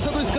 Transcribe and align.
para 0.00 0.12
Santo 0.12 0.18
Luis 0.18 0.37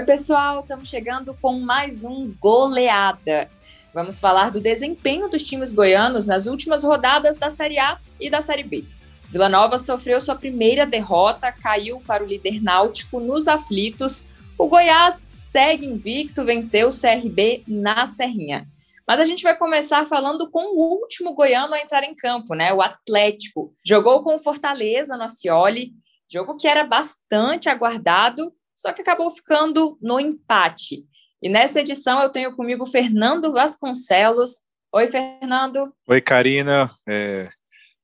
Oi, 0.00 0.06
pessoal, 0.06 0.60
estamos 0.60 0.88
chegando 0.88 1.36
com 1.42 1.60
mais 1.60 2.04
um 2.04 2.32
Goleada. 2.40 3.50
Vamos 3.92 4.18
falar 4.18 4.50
do 4.50 4.58
desempenho 4.58 5.28
dos 5.28 5.42
times 5.42 5.72
goianos 5.72 6.24
nas 6.24 6.46
últimas 6.46 6.82
rodadas 6.82 7.36
da 7.36 7.50
Série 7.50 7.78
A 7.78 7.98
e 8.18 8.30
da 8.30 8.40
Série 8.40 8.62
B. 8.62 8.82
Vila 9.28 9.46
Nova 9.46 9.78
sofreu 9.78 10.18
sua 10.18 10.34
primeira 10.34 10.86
derrota, 10.86 11.52
caiu 11.52 12.00
para 12.00 12.24
o 12.24 12.26
líder 12.26 12.62
náutico 12.62 13.20
nos 13.20 13.46
aflitos. 13.46 14.24
O 14.56 14.68
Goiás 14.68 15.28
segue 15.34 15.84
invicto, 15.84 16.46
venceu 16.46 16.88
o 16.88 16.98
CRB 16.98 17.62
na 17.68 18.06
Serrinha. 18.06 18.66
Mas 19.06 19.20
a 19.20 19.24
gente 19.26 19.42
vai 19.42 19.54
começar 19.54 20.08
falando 20.08 20.50
com 20.50 20.74
o 20.78 20.98
último 20.98 21.34
goiano 21.34 21.74
a 21.74 21.78
entrar 21.78 22.04
em 22.04 22.14
campo, 22.14 22.54
né? 22.54 22.72
O 22.72 22.80
Atlético. 22.80 23.74
Jogou 23.84 24.22
com 24.22 24.36
o 24.36 24.40
Fortaleza 24.40 25.14
no 25.18 25.24
Acioli, 25.24 25.92
jogo 26.26 26.56
que 26.56 26.66
era 26.66 26.84
bastante 26.84 27.68
aguardado, 27.68 28.50
só 28.80 28.94
que 28.94 29.02
acabou 29.02 29.30
ficando 29.30 29.98
no 30.00 30.18
empate. 30.18 31.04
E 31.42 31.50
nessa 31.50 31.80
edição 31.80 32.18
eu 32.22 32.30
tenho 32.30 32.56
comigo 32.56 32.86
Fernando 32.86 33.52
Vasconcelos. 33.52 34.62
Oi, 34.90 35.06
Fernando. 35.06 35.92
Oi, 36.08 36.20
Karina. 36.22 36.90
É, 37.06 37.50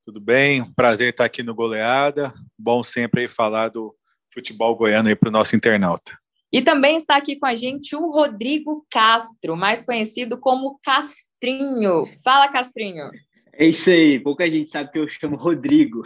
tudo 0.04 0.20
bem? 0.20 0.70
Prazer 0.74 1.08
estar 1.08 1.24
aqui 1.24 1.42
no 1.42 1.54
Goleada. 1.54 2.30
Bom 2.58 2.82
sempre 2.82 3.26
falar 3.26 3.70
do 3.70 3.96
futebol 4.30 4.76
goiano 4.76 5.16
para 5.16 5.30
o 5.30 5.32
nosso 5.32 5.56
internauta. 5.56 6.18
E 6.52 6.60
também 6.60 6.98
está 6.98 7.16
aqui 7.16 7.36
com 7.36 7.46
a 7.46 7.54
gente 7.54 7.96
o 7.96 8.10
Rodrigo 8.10 8.86
Castro, 8.90 9.56
mais 9.56 9.82
conhecido 9.82 10.38
como 10.38 10.78
Castrinho. 10.84 12.04
Fala, 12.22 12.48
Castrinho. 12.48 13.10
É 13.58 13.64
isso 13.64 13.88
aí, 13.88 14.20
pouca 14.20 14.50
gente 14.50 14.68
sabe 14.70 14.92
que 14.92 14.98
eu 14.98 15.08
chamo 15.08 15.34
Rodrigo. 15.34 16.02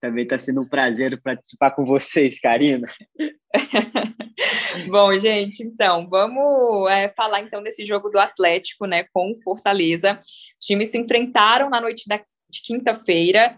Também 0.00 0.22
está 0.22 0.38
sendo 0.38 0.60
um 0.60 0.68
prazer 0.68 1.20
participar 1.20 1.72
com 1.72 1.84
vocês, 1.84 2.38
Karina. 2.38 2.86
Bom, 4.88 5.18
gente, 5.18 5.64
então, 5.64 6.08
vamos 6.08 6.88
é, 6.88 7.08
falar 7.08 7.40
então 7.40 7.60
desse 7.60 7.84
jogo 7.84 8.08
do 8.08 8.20
Atlético, 8.20 8.86
né, 8.86 9.04
com 9.12 9.34
Fortaleza. 9.42 10.16
Os 10.20 10.64
times 10.64 10.90
se 10.90 10.98
enfrentaram 10.98 11.68
na 11.68 11.80
noite 11.80 12.04
da, 12.06 12.18
de 12.18 12.62
quinta-feira 12.62 13.56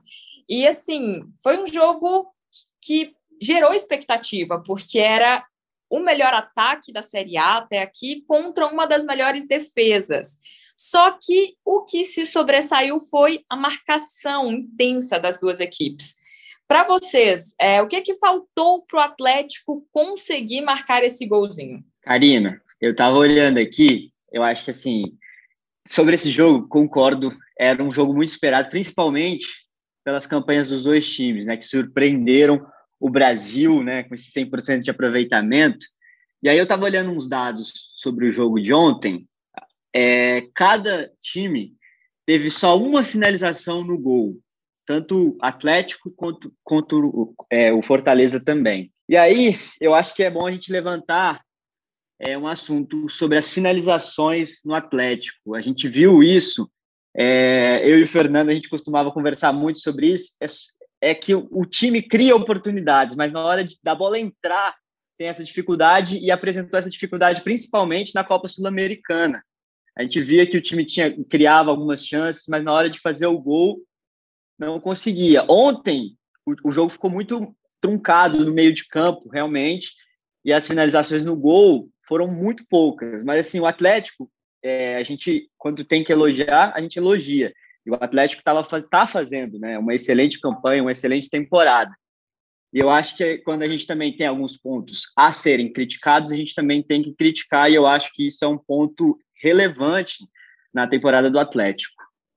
e, 0.49 0.67
assim, 0.67 1.23
foi 1.43 1.59
um 1.59 1.67
jogo 1.67 2.33
que 2.83 3.13
gerou 3.43 3.75
expectativa, 3.75 4.63
porque 4.65 4.99
era 4.99 5.45
o 5.91 6.01
melhor 6.01 6.33
ataque 6.33 6.93
da 6.93 7.03
Série 7.03 7.37
A 7.37 7.59
até 7.59 7.83
aqui 7.83 8.25
contra 8.27 8.67
uma 8.67 8.87
das 8.87 9.05
melhores 9.05 9.47
defesas. 9.47 10.39
Só 10.77 11.17
que 11.21 11.55
o 11.65 11.83
que 11.85 12.05
se 12.05 12.27
sobressaiu 12.27 12.99
foi 12.99 13.45
a 13.49 13.57
marcação 13.57 14.53
intensa 14.53 15.19
das 15.19 15.39
duas 15.39 15.61
equipes. 15.61 16.17
Para 16.67 16.85
vocês, 16.85 17.55
é, 17.61 17.83
o 17.83 17.87
que, 17.87 18.01
que 18.01 18.15
faltou 18.15 18.83
para 18.83 18.99
o 18.99 19.03
Atlético 19.03 19.87
conseguir 19.93 20.63
marcar 20.63 21.05
esse 21.05 21.27
golzinho? 21.27 21.85
Karina, 22.03 22.61
eu 22.81 22.91
estava 22.91 23.17
olhando 23.17 23.59
aqui, 23.59 24.13
eu 24.33 24.43
acho 24.43 24.65
que 24.65 24.71
assim, 24.71 25.05
sobre 25.87 26.15
esse 26.15 26.31
jogo, 26.31 26.67
concordo, 26.67 27.37
era 27.59 27.83
um 27.83 27.91
jogo 27.91 28.15
muito 28.15 28.31
esperado, 28.31 28.71
principalmente 28.71 29.47
pelas 30.05 30.27
campanhas 30.27 30.69
dos 30.71 30.85
dois 30.85 31.09
times, 31.09 31.47
né, 31.47 31.57
que 31.57 31.65
surpreenderam 31.65 32.67
o 32.99 33.11
Brasil, 33.11 33.83
né, 33.83 34.03
com 34.05 34.15
esse 34.15 34.31
100% 34.33 34.81
de 34.81 34.91
aproveitamento. 34.91 35.87
E 36.43 36.49
aí 36.49 36.59
eu 36.59 36.65
estava 36.65 36.85
olhando 36.85 37.11
uns 37.11 37.29
dados 37.29 37.93
sobre 37.97 38.29
o 38.29 38.33
jogo 38.33 38.61
de 38.61 38.73
ontem. 38.73 39.27
É, 39.95 40.43
cada 40.55 41.11
time 41.23 41.75
teve 42.27 42.51
só 42.51 42.77
uma 42.77 43.05
finalização 43.05 43.85
no 43.85 43.99
gol, 43.99 44.39
tanto 44.87 45.37
Atlético 45.41 46.11
quanto, 46.11 46.53
quanto 46.65 47.35
é, 47.51 47.73
o 47.73 47.83
Fortaleza 47.83 48.43
também. 48.43 48.93
E 49.09 49.17
aí 49.17 49.59
eu 49.81 49.95
acho 49.95 50.15
que 50.15 50.25
é 50.25 50.31
bom 50.31 50.47
a 50.47 50.51
gente 50.51 50.73
levantar 50.73 51.43
é, 52.19 52.37
um 52.37 52.47
assunto 52.47 53.09
sobre 53.09 53.39
as 53.39 53.53
finalizações 53.53 54.61
no 54.65 54.75
Atlético. 54.75 55.55
A 55.55 55.61
gente 55.61 55.89
viu 55.89 56.23
isso. 56.23 56.71
É, 57.17 57.89
eu 57.89 57.99
e 57.99 58.03
o 58.03 58.09
Fernando 58.09 58.49
a 58.49 58.55
gente 58.55 58.69
costumava 58.69 59.13
conversar 59.13 59.53
muito 59.53 59.79
sobre 59.79 60.09
isso. 60.09 60.35
É, 60.41 61.11
é 61.11 61.15
que 61.15 61.35
o 61.35 61.65
time 61.67 62.01
cria 62.01 62.35
oportunidades, 62.35 63.15
mas 63.15 63.31
na 63.31 63.45
hora 63.45 63.65
de, 63.65 63.79
da 63.83 63.95
bola 63.95 64.19
entrar 64.19 64.75
tem 65.17 65.29
essa 65.29 65.45
dificuldade 65.45 66.19
e 66.19 66.31
apresentou 66.31 66.79
essa 66.79 66.91
dificuldade 66.91 67.43
principalmente 67.43 68.15
na 68.15 68.25
Copa 68.25 68.49
Sul-Americana. 68.49 69.45
A 69.97 70.03
gente 70.03 70.21
via 70.21 70.47
que 70.47 70.57
o 70.57 70.63
time 70.63 70.85
tinha 70.85 71.15
criava 71.25 71.71
algumas 71.71 72.05
chances, 72.05 72.45
mas 72.49 72.65
na 72.65 72.73
hora 72.73 72.91
de 72.91 73.01
fazer 73.01 73.27
o 73.27 73.39
gol 73.39 73.81
não 74.59 74.81
conseguia. 74.81 75.45
Ontem 75.49 76.17
o, 76.45 76.55
o 76.69 76.73
jogo 76.73 76.91
ficou 76.91 77.11
muito 77.11 77.55
truncado 77.81 78.45
no 78.45 78.53
meio 78.53 78.73
de 78.73 78.87
campo, 78.89 79.29
realmente, 79.29 79.93
e 80.45 80.53
as 80.53 80.67
finalizações 80.67 81.25
no 81.25 81.37
gol 81.37 81.89
foram 82.09 82.27
muito 82.27 82.65
poucas. 82.69 83.23
Mas 83.23 83.47
assim, 83.47 83.61
o 83.61 83.67
Atlético, 83.67 84.31
é, 84.63 84.97
a 84.97 85.03
gente 85.03 85.49
quando 85.57 85.85
tem 85.85 86.03
que 86.03 86.13
elogiar, 86.13 86.73
a 86.75 86.81
gente 86.81 86.99
elogia. 86.99 87.53
E 87.87 87.91
o 87.91 87.95
Atlético 87.95 88.41
estava 88.41 88.63
tá 88.83 89.07
fazendo, 89.07 89.59
né, 89.59 89.79
uma 89.79 89.95
excelente 89.95 90.41
campanha, 90.41 90.83
uma 90.83 90.93
excelente 90.93 91.29
temporada. 91.29 91.95
E 92.73 92.79
eu 92.81 92.91
acho 92.91 93.17
que 93.17 93.39
quando 93.39 93.63
a 93.63 93.69
gente 93.69 93.87
também 93.87 94.17
tem 94.17 94.27
alguns 94.27 94.57
pontos 94.57 95.03
a 95.17 95.31
serem 95.31 95.73
criticados, 95.73 96.33
a 96.33 96.37
gente 96.37 96.55
também 96.55 96.83
tem 96.83 97.03
que 97.03 97.15
criticar, 97.15 97.71
e 97.71 97.75
eu 97.75 97.87
acho 97.87 98.11
que 98.13 98.27
isso 98.27 98.45
é 98.45 98.49
um 98.49 98.59
ponto 98.59 99.17
relevante 99.41 100.19
na 100.73 100.87
temporada 100.87 101.31
do 101.31 101.39
Atlético. 101.39 101.95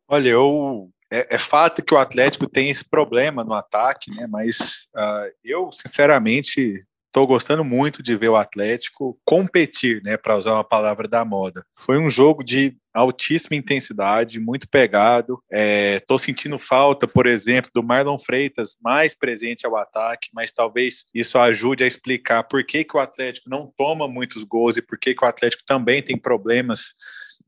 Olha, 0.07 0.29
eu 0.29 0.89
é, 1.11 1.35
é, 1.35 1.37
fato 1.37 1.83
que 1.83 1.93
o 1.93 1.97
Atlético 1.97 2.47
tem 2.47 2.69
esse 2.69 2.87
problema 2.87 3.43
no 3.43 3.53
ataque, 3.53 4.11
né? 4.11 4.27
Mas 4.27 4.89
uh, 4.95 5.31
eu, 5.43 5.71
sinceramente, 5.71 6.83
estou 7.17 7.25
gostando 7.25 7.65
muito 7.65 8.03
de 8.03 8.15
ver 8.15 8.29
o 8.29 8.35
Atlético 8.35 9.19
competir, 9.25 10.03
né? 10.03 10.17
Para 10.17 10.37
usar 10.37 10.53
uma 10.53 10.63
palavra 10.63 11.07
da 11.07 11.25
moda. 11.25 11.65
Foi 11.75 11.97
um 11.97 12.07
jogo 12.07 12.43
de 12.43 12.77
altíssima 12.93 13.55
intensidade, 13.55 14.39
muito 14.39 14.69
pegado. 14.69 15.39
Estou 15.51 16.15
é, 16.15 16.19
sentindo 16.19 16.59
falta, 16.59 17.07
por 17.07 17.25
exemplo, 17.25 17.71
do 17.73 17.81
Marlon 17.81 18.19
Freitas 18.19 18.77
mais 18.79 19.17
presente 19.17 19.65
ao 19.65 19.75
ataque, 19.75 20.29
mas 20.31 20.51
talvez 20.51 21.05
isso 21.11 21.39
ajude 21.39 21.83
a 21.83 21.87
explicar 21.87 22.43
por 22.43 22.63
que, 22.63 22.83
que 22.83 22.95
o 22.95 22.99
Atlético 22.99 23.49
não 23.49 23.71
toma 23.75 24.07
muitos 24.07 24.43
gols 24.43 24.77
e 24.77 24.81
por 24.83 24.99
que, 24.99 25.15
que 25.15 25.25
o 25.25 25.27
Atlético 25.27 25.63
também 25.65 26.03
tem 26.03 26.17
problemas 26.17 26.93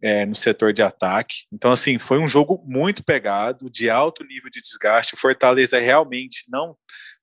é, 0.01 0.25
no 0.25 0.35
setor 0.35 0.73
de 0.73 0.81
ataque. 0.81 1.43
Então, 1.51 1.71
assim, 1.71 1.99
foi 1.99 2.17
um 2.17 2.27
jogo 2.27 2.63
muito 2.65 3.03
pegado, 3.03 3.69
de 3.69 3.87
alto 3.89 4.23
nível 4.23 4.49
de 4.49 4.61
desgaste. 4.61 5.13
O 5.13 5.17
Fortaleza 5.17 5.79
realmente 5.79 6.45
não 6.49 6.75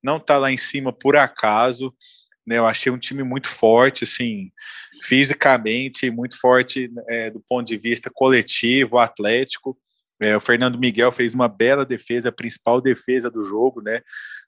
não 0.03 0.19
está 0.19 0.39
lá 0.39 0.53
em 0.53 0.57
cima 0.57 0.93
por 0.93 1.17
acaso. 1.17 1.93
Né, 2.47 2.59
eu 2.59 2.67
achei 2.67 2.93
um 2.93 2.99
time 2.99 3.23
muito 3.23 3.49
forte, 3.49 4.05
assim, 4.05 4.53
fisicamente, 5.03 6.11
muito 6.11 6.39
forte 6.39 6.91
é, 7.09 7.31
do 7.31 7.43
ponto 7.49 7.67
de 7.67 7.77
vista 7.77 8.11
coletivo, 8.13 8.99
atlético. 8.99 9.77
É, 10.21 10.37
o 10.37 10.41
Fernando 10.41 10.79
Miguel 10.79 11.13
fez 11.13 11.35
uma 11.35 11.49
bela 11.49 11.85
defesa, 11.85 12.31
a 12.31 12.33
principal 12.33 12.81
defesa 12.81 13.31
do 13.31 13.45
jogo, 13.45 13.83
né? 13.83 14.01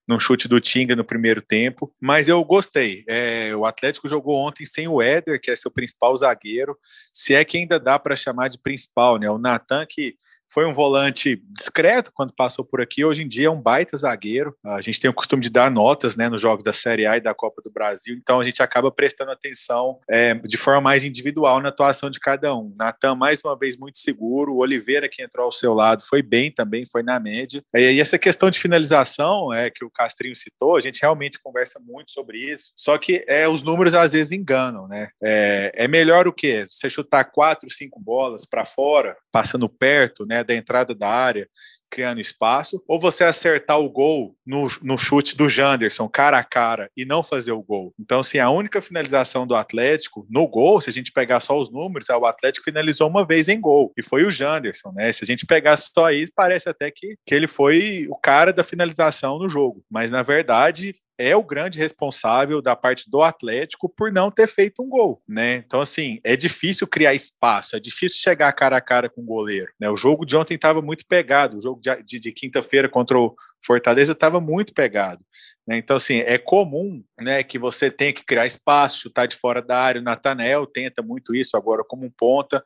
No 0.06 0.18
chute 0.18 0.48
do 0.48 0.60
Tinga 0.60 0.96
no 0.96 1.04
primeiro 1.04 1.42
tempo. 1.42 1.94
Mas 2.00 2.28
eu 2.28 2.42
gostei. 2.42 3.04
É, 3.06 3.54
o 3.54 3.66
Atlético 3.66 4.08
jogou 4.08 4.36
ontem 4.36 4.64
sem 4.64 4.88
o 4.88 5.02
Éder, 5.02 5.38
que 5.38 5.50
é 5.50 5.56
seu 5.56 5.70
principal 5.70 6.16
zagueiro. 6.16 6.78
Se 7.12 7.34
é 7.34 7.44
que 7.44 7.58
ainda 7.58 7.78
dá 7.78 7.98
para 7.98 8.16
chamar 8.16 8.48
de 8.48 8.58
principal, 8.58 9.18
né? 9.18 9.28
O 9.30 9.38
Natan, 9.38 9.84
que 9.86 10.14
foi 10.50 10.66
um 10.66 10.74
volante 10.74 11.42
discreto 11.50 12.10
quando 12.14 12.32
passou 12.32 12.64
por 12.64 12.80
aqui. 12.80 13.04
Hoje 13.04 13.22
em 13.22 13.28
dia 13.28 13.46
é 13.46 13.50
um 13.50 13.60
baita 13.60 13.96
zagueiro. 13.96 14.54
A 14.64 14.80
gente 14.80 15.00
tem 15.00 15.10
o 15.10 15.14
costume 15.14 15.42
de 15.42 15.50
dar 15.50 15.70
notas 15.70 16.16
né, 16.16 16.28
nos 16.28 16.40
jogos 16.40 16.64
da 16.64 16.72
Série 16.72 17.06
A 17.06 17.16
e 17.16 17.20
da 17.20 17.34
Copa 17.34 17.60
do 17.62 17.70
Brasil, 17.70 18.16
então 18.16 18.40
a 18.40 18.44
gente 18.44 18.62
acaba 18.62 18.90
prestando 18.90 19.30
atenção 19.30 19.98
é, 20.08 20.34
de 20.34 20.56
forma 20.56 20.80
mais 20.80 21.04
individual 21.04 21.60
na 21.60 21.68
atuação 21.68 22.10
de 22.10 22.18
cada 22.18 22.54
um. 22.54 22.74
Natan, 22.76 23.14
mais 23.14 23.40
uma 23.44 23.56
vez, 23.56 23.76
muito 23.76 23.98
seguro. 23.98 24.54
O 24.54 24.58
Oliveira, 24.58 25.08
que 25.08 25.22
entrou 25.22 25.46
ao 25.46 25.52
seu 25.52 25.74
lado, 25.74 26.02
foi 26.02 26.22
bem 26.22 26.50
também, 26.50 26.86
foi 26.90 27.02
na 27.02 27.18
média. 27.20 27.62
E 27.74 28.00
essa 28.00 28.18
questão 28.18 28.50
de 28.50 28.58
finalização 28.58 29.52
é 29.52 29.70
que 29.70 29.84
o 29.84 29.90
Castrinho 29.90 30.34
citou, 30.34 30.76
a 30.76 30.80
gente 30.80 31.00
realmente 31.00 31.38
conversa 31.40 31.80
muito 31.80 32.10
sobre 32.12 32.38
isso. 32.38 32.72
Só 32.76 32.96
que 32.98 33.24
é, 33.26 33.48
os 33.48 33.62
números 33.62 33.94
às 33.94 34.12
vezes 34.12 34.32
enganam, 34.32 34.88
né? 34.88 35.08
É, 35.22 35.72
é 35.74 35.88
melhor 35.88 36.26
o 36.26 36.32
quê? 36.32 36.66
Você 36.68 36.88
chutar 36.88 37.24
quatro, 37.24 37.70
cinco 37.70 38.00
bolas 38.00 38.46
para 38.46 38.64
fora, 38.64 39.16
passando 39.30 39.68
perto, 39.68 40.26
né? 40.26 40.37
Da 40.42 40.54
entrada 40.54 40.94
da 40.94 41.08
área, 41.08 41.48
criando 41.90 42.20
espaço, 42.20 42.82
ou 42.86 43.00
você 43.00 43.24
acertar 43.24 43.78
o 43.78 43.88
gol 43.88 44.36
no, 44.46 44.68
no 44.82 44.98
chute 44.98 45.36
do 45.36 45.48
Janderson, 45.48 46.08
cara 46.08 46.38
a 46.38 46.44
cara, 46.44 46.90
e 46.96 47.04
não 47.04 47.22
fazer 47.22 47.52
o 47.52 47.62
gol. 47.62 47.94
Então, 47.98 48.20
assim, 48.20 48.38
a 48.38 48.50
única 48.50 48.82
finalização 48.82 49.46
do 49.46 49.54
Atlético 49.54 50.26
no 50.28 50.46
gol, 50.46 50.80
se 50.80 50.90
a 50.90 50.92
gente 50.92 51.12
pegar 51.12 51.40
só 51.40 51.58
os 51.58 51.72
números, 51.72 52.08
é 52.08 52.16
o 52.16 52.26
Atlético 52.26 52.64
finalizou 52.64 53.08
uma 53.08 53.26
vez 53.26 53.48
em 53.48 53.60
gol, 53.60 53.92
e 53.96 54.02
foi 54.02 54.24
o 54.24 54.30
Janderson, 54.30 54.92
né? 54.92 55.10
Se 55.12 55.24
a 55.24 55.26
gente 55.26 55.46
pegar 55.46 55.76
só 55.76 56.10
isso, 56.10 56.32
parece 56.34 56.68
até 56.68 56.90
que, 56.90 57.16
que 57.26 57.34
ele 57.34 57.46
foi 57.46 58.06
o 58.10 58.16
cara 58.16 58.52
da 58.52 58.62
finalização 58.62 59.38
no 59.38 59.48
jogo. 59.48 59.82
Mas, 59.90 60.10
na 60.10 60.22
verdade, 60.22 60.94
é 61.18 61.34
o 61.34 61.42
grande 61.42 61.78
responsável 61.78 62.62
da 62.62 62.76
parte 62.76 63.10
do 63.10 63.20
Atlético 63.22 63.88
por 63.88 64.12
não 64.12 64.30
ter 64.30 64.46
feito 64.46 64.82
um 64.82 64.88
gol, 64.88 65.20
né? 65.28 65.56
Então, 65.56 65.80
assim, 65.80 66.20
é 66.22 66.36
difícil 66.36 66.86
criar 66.86 67.12
espaço, 67.12 67.76
é 67.76 67.80
difícil 67.80 68.20
chegar 68.20 68.52
cara 68.52 68.76
a 68.76 68.80
cara 68.80 69.10
com 69.10 69.22
o 69.22 69.26
goleiro, 69.26 69.72
né? 69.80 69.90
O 69.90 69.96
jogo 69.96 70.24
de 70.24 70.36
ontem 70.36 70.54
estava 70.54 70.80
muito 70.80 71.04
pegado, 71.06 71.56
o 71.56 71.60
jogo 71.60 71.80
de, 71.80 72.02
de, 72.04 72.20
de 72.20 72.32
quinta-feira 72.32 72.88
contra 72.88 73.18
o 73.18 73.34
Fortaleza 73.64 74.12
estava 74.12 74.40
muito 74.40 74.72
pegado, 74.72 75.20
né? 75.66 75.76
Então, 75.76 75.96
assim, 75.96 76.18
é 76.20 76.38
comum, 76.38 77.02
né, 77.20 77.42
que 77.42 77.58
você 77.58 77.90
tenha 77.90 78.12
que 78.12 78.24
criar 78.24 78.46
espaço, 78.46 79.00
chutar 79.00 79.26
de 79.26 79.36
fora 79.36 79.60
da 79.60 79.76
área, 79.76 80.00
o 80.00 80.04
Natanel 80.04 80.66
tenta 80.66 81.02
muito 81.02 81.34
isso 81.34 81.56
agora 81.56 81.82
como 81.82 82.06
um 82.06 82.10
ponta, 82.10 82.62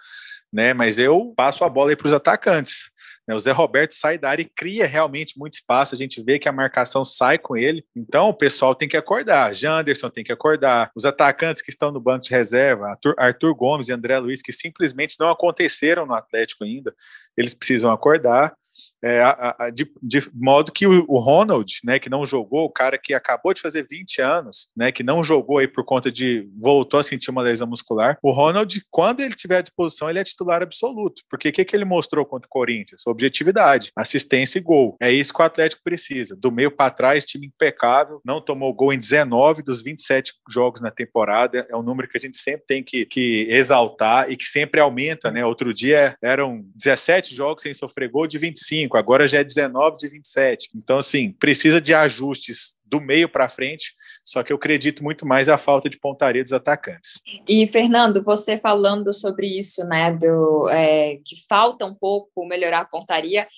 né? 0.53 0.75
Mas 0.75 0.99
eu 0.99 1.33
passo 1.35 1.65
a 1.65 1.69
bola 1.71 1.91
aí 1.91 1.97
para 1.97 2.07
os 2.07 2.13
atacantes? 2.13 2.92
O 3.31 3.39
Zé 3.39 3.53
Roberto 3.53 3.93
sai 3.93 4.19
da 4.19 4.31
área 4.31 4.43
e 4.43 4.51
cria 4.55 4.87
realmente 4.87 5.39
muito 5.39 5.55
espaço. 5.55 5.95
A 5.95 5.99
gente 5.99 6.23
vê 6.23 6.39
que 6.39 6.49
a 6.49 6.53
marcação 6.53 7.05
sai 7.05 7.39
com 7.39 7.57
ele. 7.57 7.85
Então 7.95 8.29
o 8.29 8.35
pessoal 8.35 8.75
tem 8.75 8.89
que 8.89 8.97
acordar. 8.97 9.55
Janderson 9.55 10.11
tem 10.11 10.25
que 10.25 10.33
acordar. 10.33 10.91
Os 10.97 11.05
atacantes 11.05 11.63
que 11.63 11.71
estão 11.71 11.93
no 11.93 12.01
banco 12.01 12.25
de 12.25 12.31
reserva, 12.31 12.89
Arthur, 12.89 13.15
Arthur 13.19 13.55
Gomes 13.55 13.89
e 13.89 13.93
André 13.93 14.19
Luiz, 14.19 14.43
que 14.43 14.53
simplesmente 14.53 15.17
não 15.21 15.31
aconteceram 15.31 16.05
no 16.05 16.15
Atlético 16.15 16.65
ainda, 16.65 16.95
eles 17.37 17.55
precisam 17.55 17.93
acordar. 17.93 18.55
É, 19.03 19.21
a, 19.21 19.57
a, 19.59 19.71
de, 19.71 19.91
de, 20.03 20.21
modo 20.33 20.71
que 20.71 20.87
o, 20.87 21.05
o, 21.09 21.19
Ronald, 21.19 21.81
né, 21.85 21.99
que 21.99 22.09
não 22.09 22.25
jogou, 22.25 22.65
o 22.65 22.71
cara 22.71 22.97
que 22.97 23.13
acabou 23.13 23.53
de 23.53 23.61
fazer 23.61 23.87
20 23.89 24.23
anos, 24.23 24.69
né, 24.77 24.93
que 24.93 25.03
não 25.03 25.25
jogou 25.25 25.59
aí 25.59 25.67
por 25.67 25.85
conta 25.85 26.11
de 26.11 26.49
voltou 26.61 27.01
a 27.01 27.03
sentir 27.03 27.31
uma 27.31 27.43
lesão 27.43 27.67
muscular, 27.67 28.19
o 28.23 28.31
Ronald, 28.31 28.81
quando 28.91 29.21
ele 29.21 29.35
tiver 29.35 29.59
à 29.59 29.63
disposição, 29.63 30.09
ele 30.09 30.19
é 30.19 30.25
titular 30.25 30.63
absoluto. 30.63 31.23
Porque 31.29 31.49
o 31.49 31.53
que, 31.53 31.65
que 31.65 31.75
ele 31.75 31.85
mostrou 31.85 32.25
contra 32.25 32.47
o 32.47 32.51
Corinthians? 32.51 33.07
Objetividade, 33.07 33.91
assistência 33.97 34.59
e 34.59 34.63
gol. 34.63 34.97
É 35.01 35.11
isso 35.11 35.33
que 35.33 35.43
o 35.43 35.45
Atlético 35.45 35.83
precisa. 35.83 36.37
Do 36.37 36.53
meio 36.53 36.71
para 36.71 36.91
trás, 36.91 37.25
time 37.25 37.47
impecável, 37.47 38.21
não 38.25 38.41
tomou 38.41 38.73
gol 38.73 38.93
em 38.93 38.99
19 38.99 39.63
dos 39.63 39.83
27 39.83 40.35
jogos 40.49 40.81
na 40.81 40.91
temporada. 40.91 41.67
É 41.69 41.77
um 41.77 41.83
número 41.83 42.09
que 42.09 42.17
a 42.17 42.21
gente 42.21 42.37
sempre 42.37 42.65
tem 42.67 42.83
que, 42.83 43.05
que 43.07 43.47
exaltar 43.51 44.31
e 44.31 44.37
que 44.37 44.45
sempre 44.45 44.81
aumenta, 44.81 45.31
né? 45.31 45.45
Outro 45.45 45.75
dia 45.75 46.17
eram 46.23 46.65
17 46.77 47.35
jogos 47.35 47.63
sem 47.63 47.75
sofrer 47.75 48.09
gol 48.09 48.27
de 48.27 48.39
25 48.39 48.92
25, 48.93 48.97
agora 48.97 49.27
já 49.27 49.39
é 49.39 49.45
19 49.45 49.97
de 49.97 50.09
27. 50.09 50.71
Então, 50.75 50.99
assim, 50.99 51.33
precisa 51.33 51.81
de 51.81 51.95
ajustes 51.95 52.77
do 52.85 53.01
meio 53.01 53.29
para 53.29 53.49
frente, 53.49 53.93
só 54.25 54.43
que 54.43 54.53
eu 54.53 54.57
acredito 54.57 55.03
muito 55.03 55.27
mais 55.27 55.49
a 55.49 55.57
falta 55.57 55.89
de 55.89 55.99
pontaria 55.99 56.45
dos 56.45 56.53
atacantes. 56.53 57.21
E, 57.49 57.67
Fernando, 57.67 58.23
você 58.23 58.59
falando 58.59 59.13
sobre 59.13 59.47
isso, 59.47 59.85
né, 59.85 60.13
do, 60.13 60.69
é, 60.69 61.17
que 61.25 61.37
falta 61.49 61.87
um 61.87 61.95
pouco 61.95 62.47
melhorar 62.47 62.81
a 62.81 62.85
pontaria, 62.85 63.49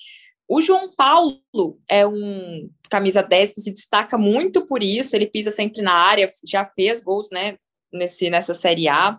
o 0.47 0.61
João 0.61 0.91
Paulo 0.95 1.41
é 1.89 2.05
um 2.05 2.69
camisa 2.89 3.21
10 3.21 3.53
que 3.53 3.61
se 3.61 3.71
destaca 3.71 4.17
muito 4.17 4.65
por 4.65 4.83
isso, 4.83 5.15
ele 5.15 5.25
pisa 5.25 5.49
sempre 5.49 5.81
na 5.81 5.93
área, 5.93 6.29
já 6.47 6.65
fez 6.65 7.01
gols, 7.01 7.29
né, 7.31 7.57
nesse, 7.91 8.29
nessa 8.29 8.53
Série 8.53 8.87
A, 8.87 9.17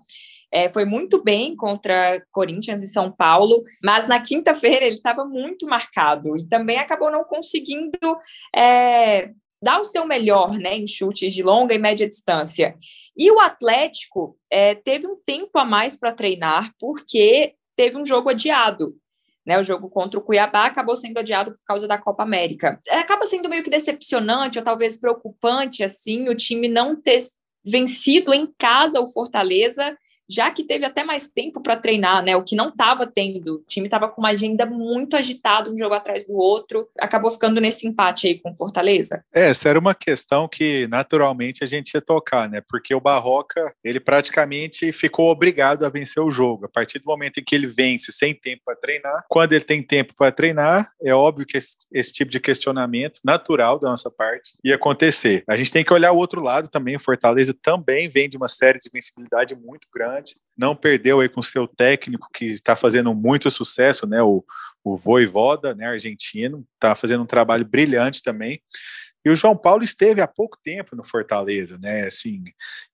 é, 0.53 0.69
foi 0.69 0.85
muito 0.85 1.23
bem 1.23 1.57
contra 1.57 2.23
Corinthians 2.31 2.83
e 2.83 2.87
São 2.87 3.11
Paulo, 3.11 3.63
mas 3.83 4.07
na 4.07 4.21
quinta-feira 4.21 4.85
ele 4.87 4.97
estava 4.97 5.25
muito 5.25 5.67
marcado 5.67 6.37
e 6.37 6.47
também 6.47 6.79
acabou 6.79 7.11
não 7.11 7.25
conseguindo 7.25 8.17
é, 8.55 9.31
dar 9.61 9.81
o 9.81 9.85
seu 9.85 10.07
melhor 10.07 10.59
né, 10.59 10.77
em 10.77 10.87
chutes 10.87 11.35
de 11.35 11.43
longa 11.43 11.75
e 11.75 11.79
média 11.79 12.09
distância. 12.09 12.77
E 13.17 13.31
o 13.31 13.41
Atlético 13.41 14.39
é, 14.51 14.75
teve 14.75 15.07
um 15.07 15.17
tempo 15.17 15.59
a 15.59 15.65
mais 15.65 15.97
para 15.97 16.13
treinar, 16.13 16.73
porque 16.79 17.55
teve 17.75 17.99
um 17.99 18.05
jogo 18.05 18.31
adiado. 18.31 18.95
Né, 19.45 19.61
o 19.61 19.65
jogo 19.65 19.89
contra 19.89 20.19
o 20.19 20.23
Cuiabá 20.23 20.67
acabou 20.67 20.97
sendo 20.97 21.19
adiado 21.19 21.53
por 21.53 21.63
causa 21.65 21.87
da 21.87 21.97
Copa 21.97 22.25
América. 22.25 22.81
Acaba 22.91 23.27
sendo 23.27 23.49
meio 23.49 23.63
que 23.63 23.71
decepcionante 23.71 24.59
ou 24.59 24.65
talvez 24.65 24.97
preocupante 24.97 25.85
assim 25.85 26.29
o 26.29 26.35
time 26.35 26.67
não 26.67 27.01
ter 27.01 27.23
vencido 27.65 28.35
em 28.35 28.53
casa 28.59 29.01
o 29.01 29.09
Fortaleza 29.09 29.97
já 30.29 30.51
que 30.51 30.65
teve 30.65 30.85
até 30.85 31.05
mais 31.05 31.27
tempo 31.27 31.61
para 31.61 31.77
treinar, 31.77 32.23
né? 32.23 32.37
O 32.37 32.43
que 32.43 32.57
não 32.57 32.69
estava 32.69 33.07
tendo. 33.07 33.57
O 33.57 33.65
time 33.67 33.87
estava 33.87 34.09
com 34.09 34.21
uma 34.21 34.31
agenda 34.31 34.67
muito 34.67 35.17
agitada, 35.17 35.71
um 35.71 35.77
jogo 35.77 35.95
atrás 35.95 36.27
do 36.27 36.35
outro. 36.35 36.89
Acabou 36.99 37.31
ficando 37.31 37.61
nesse 37.61 37.87
empate 37.87 38.27
aí 38.27 38.39
com 38.39 38.53
Fortaleza. 38.53 39.25
É, 39.35 39.51
essa 39.51 39.69
era 39.69 39.79
uma 39.79 39.95
questão 39.95 40.49
que 40.49 40.87
naturalmente 40.89 41.63
a 41.63 41.67
gente 41.67 41.95
ia 41.95 42.01
tocar, 42.01 42.49
né? 42.49 42.61
Porque 42.69 42.95
o 42.95 43.01
Barroca, 43.01 43.73
ele 43.85 44.01
praticamente 44.01 44.91
ficou 44.93 45.31
obrigado 45.31 45.85
a 45.85 45.89
vencer 45.89 46.23
o 46.23 46.31
jogo. 46.31 46.67
A 46.67 46.69
partir 46.69 46.99
do 46.99 47.07
momento 47.07 47.39
em 47.39 47.45
que 47.45 47.55
ele 47.55 47.67
vence 47.67 48.13
sem 48.13 48.35
tempo 48.35 48.63
para 48.65 48.77
treinar, 48.77 49.25
quando 49.29 49.53
ele 49.53 49.65
tem 49.65 49.83
tempo 49.83 50.15
para 50.17 50.33
treinar, 50.33 50.91
é 51.03 51.15
óbvio 51.15 51.47
que 51.47 51.57
esse, 51.57 51.77
esse, 51.93 52.13
tipo 52.13 52.31
de 52.31 52.41
questionamento 52.41 53.21
natural 53.25 53.79
da 53.79 53.89
nossa 53.89 54.11
parte 54.11 54.55
ia 54.65 54.77
acontecer. 54.77 55.45
A 55.49 55.57
gente 55.57 55.73
tem 55.73 55.85
que 55.85 55.93
olhar 55.93 56.13
o 56.13 56.17
outro 56.17 56.41
lado 56.41 56.69
também. 56.69 56.97
O 56.97 57.01
Fortaleza 57.01 57.55
também 57.63 58.09
vem 58.09 58.29
de 58.29 58.37
uma 58.37 58.49
série 58.49 58.79
de 58.79 58.91
vencibilidade 58.93 59.55
muito 59.55 59.87
grande 59.95 60.16
não 60.57 60.75
perdeu 60.75 61.21
aí 61.21 61.29
com 61.29 61.43
seu 61.43 61.69
técnico 61.69 62.29
que 62.33 62.47
está 62.47 62.75
fazendo 62.75 63.15
muito 63.15 63.51
sucesso, 63.51 64.07
né? 64.07 64.23
O, 64.23 64.45
o 64.83 64.97
Voivoda, 64.97 65.75
né? 65.75 65.87
Argentino, 65.87 66.67
está 66.75 66.95
fazendo 66.95 67.23
um 67.23 67.27
trabalho 67.27 67.65
brilhante 67.65 68.23
também. 68.23 68.61
E 69.27 69.29
o 69.29 69.35
João 69.35 69.57
Paulo 69.57 69.83
esteve 69.83 70.21
há 70.21 70.29
pouco 70.29 70.57
tempo 70.63 70.95
no 70.95 71.03
Fortaleza, 71.03 71.77
né? 71.83 72.07
Assim, 72.07 72.45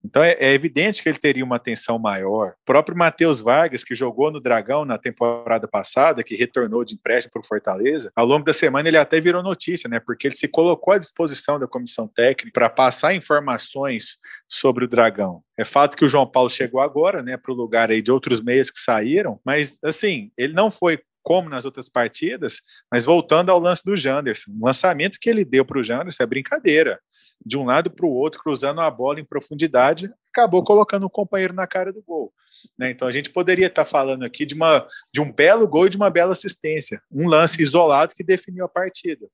então 0.02 0.24
é, 0.24 0.32
é 0.40 0.54
evidente 0.54 1.02
que 1.02 1.08
ele 1.10 1.18
teria 1.18 1.44
uma 1.44 1.56
atenção 1.56 1.98
maior. 1.98 2.52
O 2.52 2.64
próprio 2.64 2.96
Matheus 2.96 3.42
Vargas, 3.42 3.84
que 3.84 3.94
jogou 3.94 4.30
no 4.30 4.40
Dragão 4.40 4.86
na 4.86 4.96
temporada 4.96 5.68
passada, 5.68 6.24
que 6.24 6.34
retornou 6.34 6.86
de 6.86 6.94
empréstimo 6.94 7.34
para 7.34 7.42
o 7.42 7.46
Fortaleza, 7.46 8.10
ao 8.16 8.24
longo 8.24 8.46
da 8.46 8.54
semana 8.54 8.88
ele 8.88 8.96
até 8.96 9.20
virou 9.20 9.42
notícia, 9.42 9.90
né? 9.90 10.00
Porque 10.00 10.28
ele 10.28 10.34
se 10.34 10.48
colocou 10.48 10.94
à 10.94 10.98
disposição 10.98 11.58
da 11.58 11.66
comissão 11.66 12.08
técnica 12.08 12.50
para 12.50 12.70
passar 12.70 13.12
informações 13.14 14.16
sobre 14.48 14.86
o 14.86 14.88
Dragão. 14.88 15.42
É 15.58 15.66
fato 15.66 15.98
que 15.98 16.04
o 16.06 16.08
João 16.08 16.26
Paulo 16.26 16.48
chegou 16.48 16.80
agora, 16.80 17.22
né, 17.22 17.36
para 17.36 17.52
o 17.52 17.54
lugar 17.54 17.90
aí 17.90 18.00
de 18.00 18.10
outros 18.10 18.40
meios 18.40 18.70
que 18.70 18.78
saíram, 18.78 19.38
mas 19.44 19.78
assim, 19.84 20.32
ele 20.38 20.54
não 20.54 20.70
foi 20.70 20.98
como 21.22 21.48
nas 21.48 21.64
outras 21.64 21.88
partidas, 21.88 22.60
mas 22.90 23.04
voltando 23.04 23.50
ao 23.50 23.58
lance 23.58 23.84
do 23.84 23.96
Janderson, 23.96 24.52
o 24.52 24.66
lançamento 24.66 25.18
que 25.20 25.30
ele 25.30 25.44
deu 25.44 25.64
para 25.64 25.78
o 25.78 25.84
Janderson 25.84 26.22
é 26.22 26.26
brincadeira. 26.26 27.00
De 27.44 27.56
um 27.56 27.64
lado 27.64 27.90
para 27.90 28.06
o 28.06 28.10
outro, 28.10 28.40
cruzando 28.40 28.80
a 28.80 28.90
bola 28.90 29.20
em 29.20 29.24
profundidade, 29.24 30.12
acabou 30.32 30.62
colocando 30.62 31.04
o 31.04 31.10
companheiro 31.10 31.52
na 31.52 31.66
cara 31.66 31.92
do 31.92 32.02
gol. 32.02 32.32
Né? 32.78 32.90
Então 32.90 33.08
a 33.08 33.12
gente 33.12 33.30
poderia 33.30 33.66
estar 33.66 33.84
tá 33.84 33.90
falando 33.90 34.24
aqui 34.24 34.46
de, 34.46 34.54
uma, 34.54 34.86
de 35.12 35.20
um 35.20 35.32
belo 35.32 35.66
gol 35.66 35.86
e 35.86 35.90
de 35.90 35.96
uma 35.96 36.10
bela 36.10 36.32
assistência, 36.32 37.02
um 37.10 37.26
lance 37.26 37.60
isolado 37.60 38.14
que 38.14 38.22
definiu 38.22 38.64
a 38.64 38.68
partida. 38.68 39.26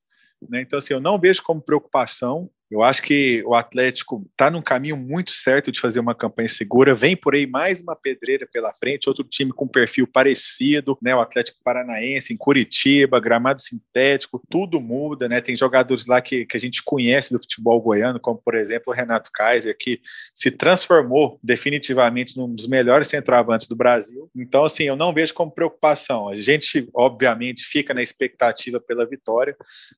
Né? 0.49 0.62
Então, 0.62 0.78
assim, 0.78 0.95
eu 0.95 1.00
não 1.00 1.18
vejo 1.18 1.42
como 1.42 1.61
preocupação 1.61 2.50
eu 2.71 2.83
acho 2.83 3.03
que 3.03 3.43
o 3.47 3.55
Atlético 3.55 4.27
está 4.31 4.51
num 4.51 4.61
caminho 4.61 4.97
muito 4.97 5.31
certo 5.31 5.73
de 5.73 5.81
fazer 5.81 6.01
uma 6.01 6.15
campanha 6.15 6.49
segura. 6.49 6.95
Vem 6.95 7.17
por 7.17 7.35
aí 7.35 7.47
mais 7.47 7.81
uma 7.81 7.97
pedreira 7.97 8.47
pela 8.53 8.73
frente, 8.75 9.09
outro 9.09 9.25
time 9.25 9.53
com 9.53 9.67
perfil 9.67 10.07
parecido, 10.07 10.99
né? 11.01 11.15
O 11.15 11.21
Atlético 11.21 11.59
Paranaense, 11.65 12.33
em 12.33 12.37
Curitiba, 12.37 13.19
gramado 13.21 13.61
sintético, 13.61 14.43
tudo 14.51 14.81
muda, 14.81 15.29
né? 15.29 15.41
Tem 15.41 15.57
jogadores 15.57 16.07
lá 16.07 16.21
que, 16.21 16.45
que 16.45 16.57
a 16.57 16.61
gente 16.61 16.83
conhece 16.85 17.33
do 17.33 17.41
futebol 17.41 17.81
goiano, 17.81 18.21
como 18.21 18.41
por 18.45 18.55
exemplo 18.55 18.93
o 18.93 18.97
Renato 18.97 19.31
Kaiser, 19.33 19.75
que 19.79 20.01
se 20.35 20.51
transformou 20.51 21.39
definitivamente 21.43 22.37
num 22.37 22.55
dos 22.55 22.69
melhores 22.69 23.09
centroavantes 23.09 23.67
do 23.67 23.77
Brasil. 23.77 24.31
Então, 24.37 24.65
assim, 24.65 24.85
eu 24.85 24.97
não 24.97 25.13
vejo 25.13 25.33
como 25.33 25.51
preocupação. 25.51 26.29
A 26.29 26.37
gente, 26.37 26.89
obviamente, 26.95 27.65
fica 27.65 27.95
na 27.95 28.03
expectativa 28.03 28.79
pela 28.79 29.07
vitória, 29.07 29.57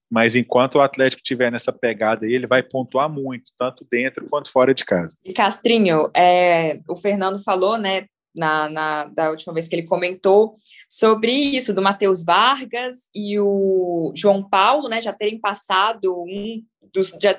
mas 0.08 0.36
enquanto 0.36 0.76
o 0.76 0.80
Atlético 0.80 1.22
tiver 1.22 1.50
nessa 1.50 1.72
pegada 1.72 2.26
aí, 2.26 2.32
ele 2.32 2.46
vai 2.46 2.59
vai 2.60 2.68
pontuar 2.68 3.08
muito, 3.08 3.52
tanto 3.58 3.86
dentro 3.90 4.26
quanto 4.28 4.50
fora 4.50 4.74
de 4.74 4.84
casa. 4.84 5.16
E 5.24 5.32
Castrinho, 5.32 6.10
é, 6.14 6.80
o 6.88 6.96
Fernando 6.96 7.42
falou, 7.42 7.76
né? 7.76 8.06
na, 8.34 8.68
na, 8.68 9.04
da 9.06 9.30
última 9.30 9.52
vez 9.52 9.66
que 9.66 9.74
ele 9.74 9.86
comentou 9.86 10.54
sobre 10.88 11.32
isso, 11.32 11.74
do 11.74 11.82
Matheus 11.82 12.24
Vargas 12.24 13.08
e 13.14 13.38
o 13.40 14.12
João 14.14 14.48
Paulo, 14.48 14.88
né, 14.88 15.00
já 15.00 15.12
terem 15.12 15.40
passado 15.40 16.22
um 16.22 16.62
dos, 16.94 17.12
já 17.20 17.36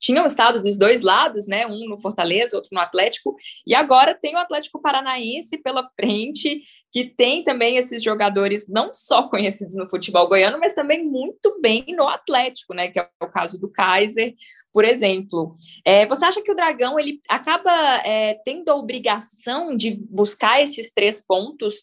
tinham 0.00 0.24
estado 0.24 0.60
dos 0.60 0.76
dois 0.76 1.02
lados, 1.02 1.46
né, 1.46 1.66
um 1.66 1.88
no 1.88 2.00
Fortaleza, 2.00 2.56
outro 2.56 2.70
no 2.72 2.80
Atlético, 2.80 3.36
e 3.66 3.74
agora 3.74 4.14
tem 4.14 4.34
o 4.34 4.38
Atlético 4.38 4.80
Paranaense 4.80 5.58
pela 5.58 5.88
frente, 5.94 6.62
que 6.90 7.04
tem 7.04 7.44
também 7.44 7.76
esses 7.76 8.02
jogadores 8.02 8.66
não 8.68 8.92
só 8.94 9.28
conhecidos 9.28 9.76
no 9.76 9.88
futebol 9.88 10.26
goiano, 10.28 10.58
mas 10.58 10.72
também 10.72 11.04
muito 11.04 11.60
bem 11.60 11.84
no 11.88 12.08
Atlético, 12.08 12.74
né, 12.74 12.88
que 12.88 12.98
é 12.98 13.08
o 13.22 13.28
caso 13.28 13.60
do 13.60 13.70
Kaiser, 13.70 14.34
por 14.72 14.84
exemplo. 14.84 15.54
É, 15.84 16.06
você 16.06 16.24
acha 16.24 16.42
que 16.42 16.50
o 16.50 16.56
Dragão 16.56 16.98
ele 16.98 17.20
acaba 17.28 17.70
é, 18.04 18.34
tendo 18.44 18.70
a 18.70 18.76
obrigação 18.76 19.76
de 19.76 20.00
buscar 20.08 20.62
esses 20.62 20.92
três 20.92 21.24
pontos 21.24 21.82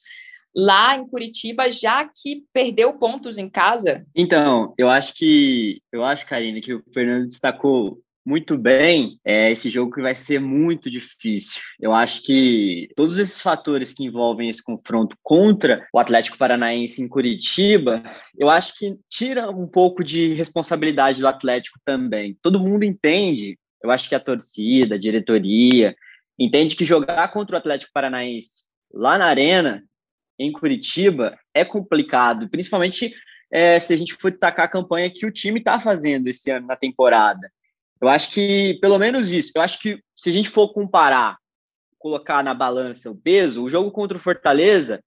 lá 0.56 0.96
em 0.96 1.08
Curitiba, 1.08 1.70
já 1.70 2.04
que 2.04 2.44
perdeu 2.52 2.92
pontos 2.94 3.38
em 3.38 3.48
casa? 3.48 4.04
Então, 4.16 4.74
eu 4.76 4.90
acho 4.90 5.14
que 5.14 5.80
eu 5.92 6.04
acho, 6.04 6.26
Karine, 6.26 6.62
que 6.62 6.74
o 6.74 6.84
Fernando 6.92 7.28
destacou 7.28 8.02
muito 8.28 8.58
bem, 8.58 9.18
é 9.24 9.50
esse 9.50 9.70
jogo 9.70 9.94
que 9.94 10.02
vai 10.02 10.14
ser 10.14 10.38
muito 10.38 10.92
difícil. 10.92 11.62
Eu 11.80 11.94
acho 11.94 12.22
que 12.22 12.90
todos 12.94 13.18
esses 13.18 13.42
fatores 13.42 13.94
que 13.94 14.04
envolvem 14.04 14.50
esse 14.50 14.62
confronto 14.62 15.16
contra 15.24 15.88
o 15.94 15.98
Atlético 15.98 16.38
Paranaense 16.38 17.02
em 17.02 17.08
Curitiba, 17.08 18.04
eu 18.38 18.50
acho 18.50 18.76
que 18.76 18.98
tira 19.10 19.50
um 19.50 19.66
pouco 19.66 20.04
de 20.04 20.34
responsabilidade 20.34 21.22
do 21.22 21.28
Atlético 21.28 21.80
também. 21.86 22.38
Todo 22.42 22.60
mundo 22.60 22.84
entende, 22.84 23.58
eu 23.82 23.90
acho 23.92 24.10
que 24.10 24.16
a 24.16 24.20
torcida, 24.20 24.96
a 24.96 25.00
diretoria, 25.00 25.96
entende 26.38 26.76
que 26.76 26.84
jogar 26.84 27.32
contra 27.32 27.56
o 27.56 27.60
Atlético 27.60 27.94
Paranaense 27.94 28.68
lá 28.94 29.18
na 29.18 29.28
Arena, 29.28 29.86
em 30.38 30.52
Curitiba, 30.52 31.40
é 31.54 31.64
complicado, 31.64 32.50
principalmente 32.50 33.14
é, 33.50 33.80
se 33.80 33.94
a 33.94 33.98
gente 33.98 34.14
for 34.16 34.32
destacar 34.32 34.66
a 34.66 34.70
campanha 34.70 35.10
que 35.10 35.26
o 35.26 35.32
time 35.32 35.60
está 35.60 35.80
fazendo 35.80 36.28
esse 36.28 36.52
ano 36.52 36.68
na 36.68 36.76
temporada. 36.76 37.50
Eu 38.02 38.10
acho 38.10 38.30
que, 38.32 38.78
pelo 38.82 38.98
menos 38.98 39.32
isso, 39.32 39.52
eu 39.56 39.62
acho 39.62 39.80
que 39.80 40.00
se 40.16 40.30
a 40.30 40.34
gente 40.34 40.50
for 40.50 40.72
comparar, 40.74 41.38
colocar 41.98 42.44
na 42.44 42.54
balança 42.54 43.10
o 43.10 43.16
peso, 43.16 43.64
o 43.64 43.70
jogo 43.70 43.92
contra 43.92 44.18
o 44.18 44.20
Fortaleza, 44.20 45.02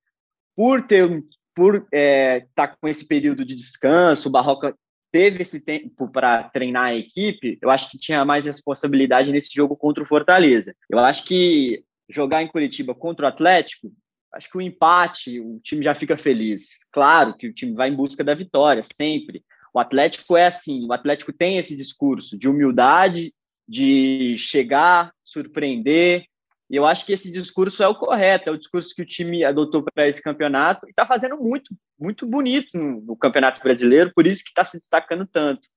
por 0.57 0.87
ter 0.87 1.23
por 1.55 1.87
é, 1.93 2.47
tá 2.55 2.69
com 2.69 2.89
esse 2.89 3.07
período 3.07 3.45
de 3.45 3.55
descanso, 3.55 4.29
o 4.29 4.33
Barroca 4.33 4.75
teve 5.13 5.43
esse 5.43 5.61
tempo 5.61 6.09
para 6.09 6.45
treinar 6.45 6.87
a 6.87 6.95
equipe, 6.95 7.59
eu 7.61 7.71
acho 7.71 7.91
que 7.91 7.99
tinha 7.99 8.25
mais 8.25 8.47
responsabilidade 8.47 9.33
nesse 9.33 9.51
jogo 9.55 9.77
contra 9.77 10.03
o 10.03 10.07
Fortaleza. 10.07 10.75
Eu 10.89 11.01
acho 11.01 11.25
que 11.25 11.85
jogar 12.09 12.43
em 12.43 12.49
Curitiba 12.49 12.95
contra 12.95 13.27
o 13.27 13.29
Atlético, 13.29 13.93
acho 14.33 14.49
que 14.51 14.57
o 14.57 14.61
empate, 14.61 15.41
o 15.41 15.61
time 15.61 15.83
já 15.83 15.95
fica 15.95 16.17
feliz. 16.17 16.79
Claro 16.93 17.37
que 17.37 17.49
o 17.49 17.53
time 17.53 17.75
vai 17.75 17.89
em 17.89 17.97
busca 17.97 18.23
da 18.23 18.35
vitória, 18.35 18.83
sempre. 18.83 19.45
O 19.73 19.79
Atlético 19.79 20.37
é 20.37 20.47
assim, 20.47 20.87
o 20.87 20.93
Atlético 20.93 21.33
tem 21.33 21.59
esse 21.59 21.77
discurso 21.77 22.37
de 22.37 22.49
humildade, 22.49 23.33
de 23.69 24.37
chegar, 24.37 25.13
surpreender. 25.25 26.25
E 26.69 26.77
eu 26.77 26.87
acho 26.87 27.05
que 27.05 27.13
esse 27.13 27.31
discurso 27.31 27.83
é 27.83 27.89
o 27.89 27.95
correto, 27.95 28.49
é 28.49 28.53
o 28.53 28.59
discurso 28.59 28.95
que 28.95 29.03
o 29.03 29.07
time 29.07 29.45
adotou 29.45 29.83
para 29.83 30.09
esse 30.09 30.23
campeonato 30.23 30.87
e 30.87 30.91
está 30.91 31.07
fazendo 31.07 31.37
muito, 31.39 31.75
muito 31.99 32.27
bonito 32.27 32.77
no, 32.77 33.01
no 33.01 33.17
Campeonato 33.17 33.61
Brasileiro, 33.61 34.13
por 34.15 34.27
isso 34.27 34.43
que 34.43 34.51
está 34.51 34.65
se 34.65 34.79
destacando 34.79 35.27
tanto. 35.27 35.69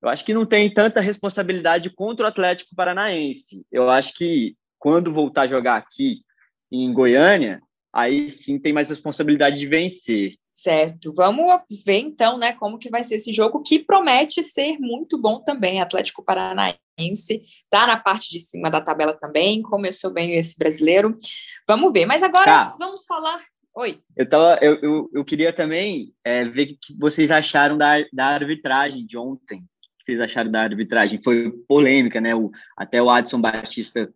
Eu 0.00 0.08
acho 0.08 0.24
que 0.24 0.34
não 0.34 0.46
tem 0.46 0.72
tanta 0.72 1.00
responsabilidade 1.00 1.90
contra 1.90 2.26
o 2.26 2.28
Atlético 2.28 2.74
Paranaense. 2.74 3.66
Eu 3.70 3.90
acho 3.90 4.14
que 4.14 4.52
quando 4.78 5.12
voltar 5.12 5.42
a 5.42 5.48
jogar 5.48 5.76
aqui 5.76 6.22
em 6.70 6.92
Goiânia, 6.92 7.60
aí 7.92 8.30
sim 8.30 8.58
tem 8.58 8.72
mais 8.72 8.88
responsabilidade 8.88 9.58
de 9.58 9.66
vencer. 9.66 10.34
Certo. 10.58 11.14
Vamos 11.14 11.46
ver 11.86 11.98
então, 11.98 12.36
né, 12.36 12.52
como 12.52 12.80
que 12.80 12.90
vai 12.90 13.04
ser 13.04 13.14
esse 13.14 13.32
jogo 13.32 13.62
que 13.62 13.78
promete 13.78 14.42
ser 14.42 14.76
muito 14.80 15.16
bom 15.16 15.40
também. 15.40 15.80
Atlético 15.80 16.20
Paranaense 16.20 17.38
tá 17.70 17.86
na 17.86 17.96
parte 17.96 18.28
de 18.32 18.40
cima 18.40 18.68
da 18.68 18.80
tabela 18.80 19.14
também, 19.14 19.62
começou 19.62 20.10
bem 20.10 20.34
esse 20.34 20.58
brasileiro. 20.58 21.16
Vamos 21.64 21.92
ver. 21.92 22.06
Mas 22.06 22.24
agora 22.24 22.44
tá. 22.44 22.76
vamos 22.76 23.06
falar. 23.06 23.40
Oi. 23.72 24.00
Eu 24.16 24.28
tava, 24.28 24.58
eu, 24.60 24.80
eu, 24.82 25.10
eu 25.14 25.24
queria 25.24 25.52
também 25.52 26.12
é, 26.24 26.44
ver 26.44 26.64
o 26.64 26.66
que 26.66 26.98
vocês 26.98 27.30
acharam 27.30 27.78
da, 27.78 28.04
da 28.12 28.26
arbitragem 28.26 29.06
de 29.06 29.16
ontem. 29.16 29.60
O 29.60 29.98
que 30.00 30.06
vocês 30.06 30.20
acharam 30.20 30.50
da 30.50 30.62
arbitragem? 30.62 31.20
Foi 31.22 31.52
polêmica, 31.68 32.20
né? 32.20 32.34
O, 32.34 32.50
até 32.76 33.00
o 33.00 33.08
Adson 33.08 33.40
Batista 33.40 34.12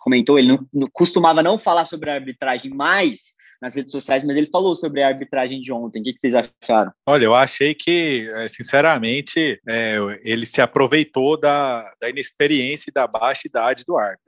comentou, 0.00 0.40
ele 0.40 0.48
não, 0.48 0.66
não 0.72 0.88
costumava 0.92 1.40
não 1.40 1.56
falar 1.56 1.84
sobre 1.84 2.10
a 2.10 2.14
arbitragem, 2.14 2.72
mas 2.74 3.36
nas 3.64 3.74
redes 3.74 3.92
sociais, 3.92 4.22
mas 4.22 4.36
ele 4.36 4.48
falou 4.52 4.76
sobre 4.76 5.02
a 5.02 5.08
arbitragem 5.08 5.62
de 5.62 5.72
ontem. 5.72 6.00
O 6.00 6.04
que, 6.04 6.14
vocês 6.18 6.34
acharam? 6.34 6.92
Olha, 7.06 7.24
eu 7.24 7.34
achei 7.34 7.74
que, 7.74 8.30
é, 8.34 8.46
sinceramente, 8.48 9.58
é, 9.66 9.96
ele 10.22 10.44
se 10.44 10.60
aproveitou 10.60 11.40
da, 11.40 11.90
da 11.98 12.10
inexperiência 12.10 12.90
e 12.90 12.92
da 12.92 13.06
baixa 13.06 13.48
idade 13.48 13.84
do 13.86 13.96
árbitro. 13.96 14.22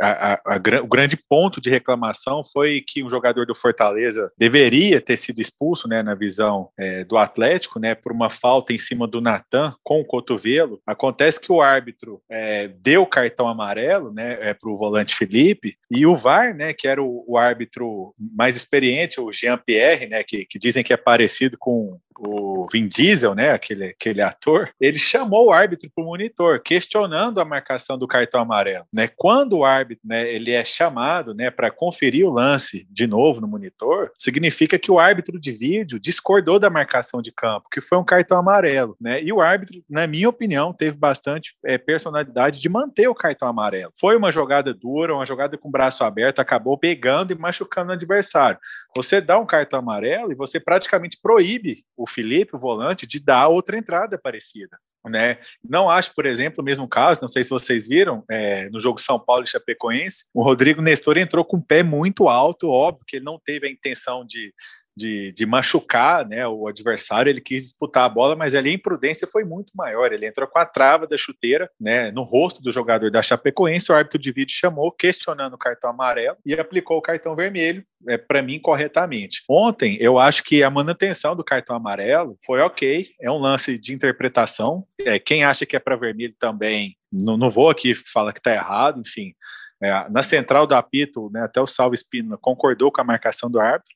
O 0.82 0.88
grande 0.88 1.18
ponto 1.28 1.60
de 1.60 1.68
reclamação 1.68 2.42
foi 2.50 2.80
que 2.80 3.04
um 3.04 3.10
jogador 3.10 3.44
do 3.44 3.54
Fortaleza 3.54 4.32
deveria 4.38 5.02
ter 5.02 5.18
sido 5.18 5.40
expulso, 5.40 5.86
né, 5.86 6.02
na 6.02 6.14
visão 6.14 6.70
é, 6.78 7.04
do 7.04 7.18
Atlético, 7.18 7.78
né, 7.78 7.94
por 7.94 8.12
uma 8.12 8.30
falta 8.30 8.72
em 8.72 8.78
cima 8.78 9.06
do 9.06 9.20
Natan 9.20 9.74
com 9.84 10.00
o 10.00 10.04
cotovelo. 10.04 10.80
Acontece 10.86 11.38
que 11.38 11.52
o 11.52 11.60
árbitro 11.60 12.22
é, 12.30 12.68
deu 12.68 13.04
cartão 13.04 13.48
amarelo, 13.48 14.12
né, 14.14 14.38
é, 14.40 14.54
para 14.54 14.70
o 14.70 14.78
volante 14.78 15.14
Felipe 15.14 15.76
e 15.90 16.06
o 16.06 16.16
VAR, 16.16 16.54
né, 16.54 16.72
que 16.72 16.88
era 16.88 17.02
o, 17.02 17.24
o 17.28 17.36
árbitro 17.36 18.14
mais 18.34 18.56
experiente, 18.56 19.20
o 19.26 19.32
Jean 19.32 19.58
Pierre, 19.58 20.06
né, 20.06 20.22
que, 20.22 20.44
que 20.44 20.58
dizem 20.58 20.84
que 20.84 20.92
é 20.92 20.96
parecido 20.96 21.56
com 21.58 21.98
o 22.18 22.66
Vin 22.72 22.86
Diesel, 22.86 23.34
né, 23.34 23.50
aquele, 23.50 23.86
aquele 23.86 24.22
ator, 24.22 24.70
ele 24.80 24.98
chamou 24.98 25.46
o 25.46 25.52
árbitro 25.52 25.90
para 25.94 26.02
o 26.02 26.06
monitor, 26.06 26.60
questionando 26.62 27.40
a 27.40 27.44
marcação 27.44 27.98
do 27.98 28.08
cartão 28.08 28.40
amarelo. 28.40 28.86
Né? 28.92 29.08
Quando 29.16 29.58
o 29.58 29.64
árbitro 29.64 30.06
né, 30.06 30.32
ele 30.32 30.50
é 30.50 30.64
chamado 30.64 31.34
né, 31.34 31.50
para 31.50 31.70
conferir 31.70 32.26
o 32.26 32.32
lance 32.32 32.86
de 32.90 33.06
novo 33.06 33.40
no 33.40 33.48
monitor, 33.48 34.10
significa 34.16 34.78
que 34.78 34.90
o 34.90 34.98
árbitro 34.98 35.38
de 35.40 35.52
vídeo 35.52 36.00
discordou 36.00 36.58
da 36.58 36.70
marcação 36.70 37.20
de 37.20 37.32
campo, 37.32 37.68
que 37.70 37.80
foi 37.80 37.98
um 37.98 38.04
cartão 38.04 38.38
amarelo. 38.38 38.96
Né? 39.00 39.22
E 39.22 39.32
o 39.32 39.40
árbitro, 39.40 39.82
na 39.88 40.06
minha 40.06 40.28
opinião, 40.28 40.72
teve 40.72 40.96
bastante 40.96 41.54
é, 41.64 41.76
personalidade 41.78 42.60
de 42.60 42.68
manter 42.68 43.08
o 43.08 43.14
cartão 43.14 43.48
amarelo. 43.48 43.92
Foi 43.98 44.16
uma 44.16 44.32
jogada 44.32 44.72
dura, 44.72 45.14
uma 45.14 45.26
jogada 45.26 45.58
com 45.58 45.68
o 45.68 45.72
braço 45.72 46.04
aberto, 46.04 46.40
acabou 46.40 46.78
pegando 46.78 47.32
e 47.32 47.38
machucando 47.38 47.90
o 47.90 47.94
adversário. 47.94 48.58
Você 48.96 49.20
dá 49.20 49.38
um 49.38 49.46
cartão 49.46 49.78
amarelo 49.78 50.32
e 50.32 50.34
você 50.34 50.58
praticamente 50.58 51.18
proíbe 51.22 51.84
o 51.96 52.08
Felipe, 52.08 52.56
o 52.56 52.58
volante, 52.58 53.06
de 53.06 53.20
dar 53.20 53.48
outra 53.48 53.76
entrada 53.76 54.18
parecida. 54.18 54.78
Né? 55.04 55.38
Não 55.62 55.88
acho, 55.88 56.12
por 56.14 56.26
exemplo, 56.26 56.62
o 56.62 56.64
mesmo 56.64 56.88
caso, 56.88 57.20
não 57.20 57.28
sei 57.28 57.44
se 57.44 57.50
vocês 57.50 57.86
viram, 57.86 58.24
é, 58.28 58.68
no 58.70 58.80
jogo 58.80 59.00
São 59.00 59.20
Paulo 59.20 59.44
e 59.44 59.48
Chapecoense, 59.48 60.24
o 60.34 60.42
Rodrigo 60.42 60.82
Nestor 60.82 61.16
entrou 61.16 61.44
com 61.44 61.58
o 61.58 61.64
pé 61.64 61.84
muito 61.84 62.28
alto, 62.28 62.68
óbvio 62.68 63.04
que 63.06 63.16
ele 63.16 63.24
não 63.24 63.38
teve 63.38 63.68
a 63.68 63.70
intenção 63.70 64.26
de, 64.26 64.52
de, 64.96 65.32
de, 65.32 65.44
machucar 65.44 66.26
né, 66.26 66.46
o 66.46 66.66
adversário, 66.66 67.28
ele 67.28 67.40
quis 67.40 67.64
disputar 67.64 68.04
a 68.04 68.08
bola, 68.08 68.34
mas 68.34 68.54
ali 68.54 68.70
a 68.70 68.74
imprudência 68.74 69.26
foi 69.26 69.44
muito 69.44 69.72
maior. 69.74 70.12
Ele 70.12 70.26
entrou 70.26 70.48
com 70.48 70.58
a 70.58 70.64
trava 70.64 71.06
da 71.06 71.16
chuteira 71.16 71.70
né, 71.78 72.10
no 72.10 72.22
rosto 72.22 72.62
do 72.62 72.72
jogador 72.72 73.10
da 73.10 73.22
Chapecoense, 73.22 73.92
o 73.92 73.94
árbitro 73.94 74.18
de 74.18 74.32
vídeo 74.32 74.54
chamou, 74.54 74.90
questionando 74.90 75.54
o 75.54 75.58
cartão 75.58 75.90
amarelo 75.90 76.38
e 76.46 76.54
aplicou 76.54 76.96
o 76.96 77.02
cartão 77.02 77.36
vermelho, 77.36 77.84
é, 78.08 78.16
para 78.16 78.40
mim, 78.40 78.58
corretamente. 78.58 79.42
Ontem, 79.48 79.96
eu 80.00 80.18
acho 80.18 80.42
que 80.42 80.62
a 80.62 80.70
manutenção 80.70 81.36
do 81.36 81.44
cartão 81.44 81.76
amarelo 81.76 82.38
foi 82.44 82.60
ok, 82.60 83.10
é 83.20 83.30
um 83.30 83.38
lance 83.38 83.78
de 83.78 83.94
interpretação. 83.94 84.86
É, 85.00 85.18
quem 85.18 85.44
acha 85.44 85.66
que 85.66 85.76
é 85.76 85.78
para 85.78 85.96
vermelho 85.96 86.34
também, 86.38 86.96
não, 87.12 87.36
não 87.36 87.50
vou 87.50 87.68
aqui 87.68 87.94
falar 87.94 88.32
que 88.32 88.40
está 88.40 88.52
errado, 88.52 89.00
enfim. 89.00 89.34
É, 89.82 90.08
na 90.08 90.22
central 90.22 90.66
do 90.66 90.74
apito, 90.74 91.30
né, 91.30 91.42
até 91.42 91.60
o 91.60 91.66
Salvo 91.66 91.94
Espino 91.94 92.38
concordou 92.38 92.90
com 92.90 93.00
a 93.00 93.04
marcação 93.04 93.50
do 93.50 93.60
árbitro 93.60 93.94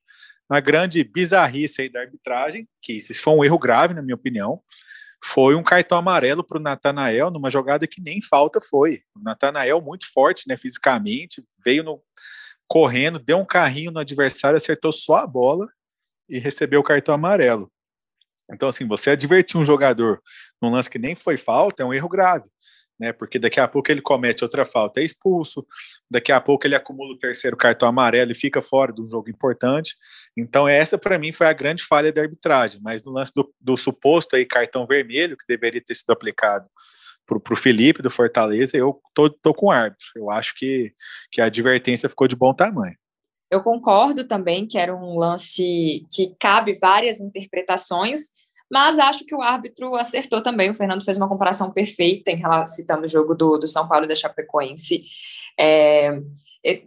uma 0.50 0.60
grande 0.60 1.04
bizarrice 1.04 1.82
aí 1.82 1.88
da 1.88 2.00
arbitragem, 2.00 2.68
que 2.82 2.94
isso 2.94 3.14
foi 3.22 3.34
um 3.34 3.44
erro 3.44 3.58
grave, 3.58 3.94
na 3.94 4.02
minha 4.02 4.16
opinião, 4.16 4.60
foi 5.22 5.54
um 5.54 5.62
cartão 5.62 5.98
amarelo 5.98 6.42
para 6.42 6.58
o 6.58 6.62
Natanael 6.62 7.30
numa 7.30 7.50
jogada 7.50 7.86
que 7.86 8.00
nem 8.00 8.20
falta 8.20 8.60
foi. 8.60 9.02
O 9.14 9.22
Natanael 9.22 9.80
muito 9.80 10.10
forte, 10.12 10.48
né, 10.48 10.56
fisicamente, 10.56 11.44
veio 11.64 11.84
no, 11.84 12.02
correndo, 12.66 13.18
deu 13.18 13.38
um 13.38 13.44
carrinho 13.44 13.92
no 13.92 14.00
adversário, 14.00 14.56
acertou 14.56 14.90
só 14.90 15.16
a 15.16 15.26
bola 15.26 15.68
e 16.28 16.38
recebeu 16.38 16.80
o 16.80 16.84
cartão 16.84 17.14
amarelo. 17.14 17.70
Então, 18.52 18.68
assim, 18.68 18.88
você 18.88 19.10
advertir 19.10 19.60
um 19.60 19.64
jogador 19.64 20.20
num 20.60 20.70
lance 20.70 20.90
que 20.90 20.98
nem 20.98 21.14
foi 21.14 21.36
falta 21.36 21.82
é 21.82 21.86
um 21.86 21.94
erro 21.94 22.08
grave 22.08 22.48
né? 23.00 23.12
Porque 23.12 23.38
daqui 23.38 23.58
a 23.58 23.66
pouco 23.66 23.90
ele 23.90 24.02
comete 24.02 24.44
outra 24.44 24.66
falta, 24.66 25.00
é 25.00 25.04
expulso, 25.04 25.66
daqui 26.08 26.30
a 26.30 26.40
pouco 26.40 26.66
ele 26.66 26.74
acumula 26.74 27.14
o 27.14 27.18
terceiro 27.18 27.56
cartão 27.56 27.88
amarelo 27.88 28.30
e 28.30 28.34
fica 28.34 28.60
fora 28.60 28.92
de 28.92 29.00
um 29.00 29.08
jogo 29.08 29.30
importante. 29.30 29.96
Então, 30.36 30.68
essa 30.68 30.98
para 30.98 31.18
mim 31.18 31.32
foi 31.32 31.46
a 31.46 31.52
grande 31.54 31.82
falha 31.82 32.12
da 32.12 32.20
arbitragem. 32.20 32.78
Mas 32.82 33.02
no 33.02 33.10
lance 33.10 33.32
do, 33.34 33.50
do 33.58 33.76
suposto 33.76 34.36
aí 34.36 34.44
cartão 34.44 34.86
vermelho, 34.86 35.36
que 35.36 35.46
deveria 35.48 35.82
ter 35.82 35.94
sido 35.94 36.10
aplicado 36.10 36.68
para 37.26 37.54
o 37.54 37.56
Felipe 37.56 38.02
do 38.02 38.10
Fortaleza, 38.10 38.76
eu 38.76 39.00
tô, 39.14 39.30
tô 39.30 39.54
com 39.54 39.66
o 39.66 39.70
árbitro. 39.70 40.06
Eu 40.16 40.30
acho 40.30 40.54
que, 40.56 40.92
que 41.30 41.40
a 41.40 41.46
advertência 41.46 42.08
ficou 42.08 42.28
de 42.28 42.36
bom 42.36 42.52
tamanho. 42.52 42.96
Eu 43.50 43.62
concordo 43.62 44.24
também 44.24 44.66
que 44.66 44.78
era 44.78 44.94
um 44.94 45.18
lance 45.18 46.06
que 46.12 46.34
cabe 46.38 46.78
várias 46.78 47.20
interpretações, 47.20 48.28
mas 48.70 48.98
acho 48.98 49.24
que 49.24 49.34
o 49.34 49.42
árbitro 49.42 49.96
acertou 49.96 50.40
também. 50.40 50.70
O 50.70 50.74
Fernando 50.74 51.04
fez 51.04 51.16
uma 51.16 51.28
comparação 51.28 51.70
perfeita 51.72 52.30
em 52.30 52.36
relação 52.36 52.74
citando 52.74 53.04
o 53.04 53.08
jogo 53.08 53.34
do, 53.34 53.58
do 53.58 53.66
São 53.66 53.88
Paulo 53.88 54.04
e 54.04 54.08
da 54.08 54.14
Chapecoense. 54.14 55.02
É, 55.58 56.20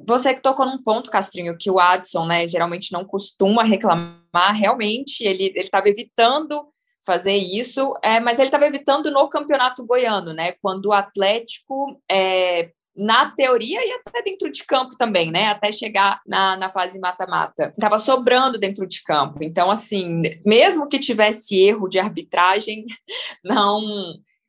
você 0.06 0.34
que 0.34 0.42
tocou 0.42 0.66
num 0.66 0.82
ponto, 0.82 1.12
Castrinho, 1.12 1.58
que 1.58 1.70
o 1.70 1.80
Adson, 1.80 2.25
né, 2.25 2.48
geralmente 2.48 2.92
não 2.94 3.04
costuma 3.04 3.63
reclamar, 3.63 4.56
realmente 4.56 5.24
ele 5.24 5.52
estava 5.58 5.90
evitando 5.90 6.66
fazer 7.06 7.36
isso, 7.36 7.94
é, 8.02 8.20
mas 8.20 8.40
ele 8.40 8.48
estava 8.48 8.66
evitando 8.66 9.12
no 9.12 9.28
campeonato 9.28 9.86
goiano, 9.86 10.34
né? 10.34 10.54
Quando 10.62 10.86
o 10.86 10.94
Atlético 10.94 12.02
é, 12.10 12.72
na 12.96 13.30
teoria 13.32 13.80
e 13.86 13.92
até 13.92 14.22
dentro 14.22 14.52
de 14.52 14.64
campo 14.66 14.96
também, 14.98 15.32
né? 15.32 15.48
Até 15.48 15.72
chegar 15.72 16.22
na, 16.26 16.56
na 16.58 16.72
fase 16.72 17.00
mata-mata. 17.00 17.74
Tava 17.80 17.98
sobrando 17.98 18.58
dentro 18.58 18.88
de 18.88 19.02
campo. 19.04 19.40
Então, 19.42 19.72
assim, 19.72 20.22
mesmo 20.46 20.88
que 20.88 21.00
tivesse 21.00 21.60
erro 21.60 21.88
de 21.88 22.00
arbitragem, 22.00 22.86
não 23.44 23.82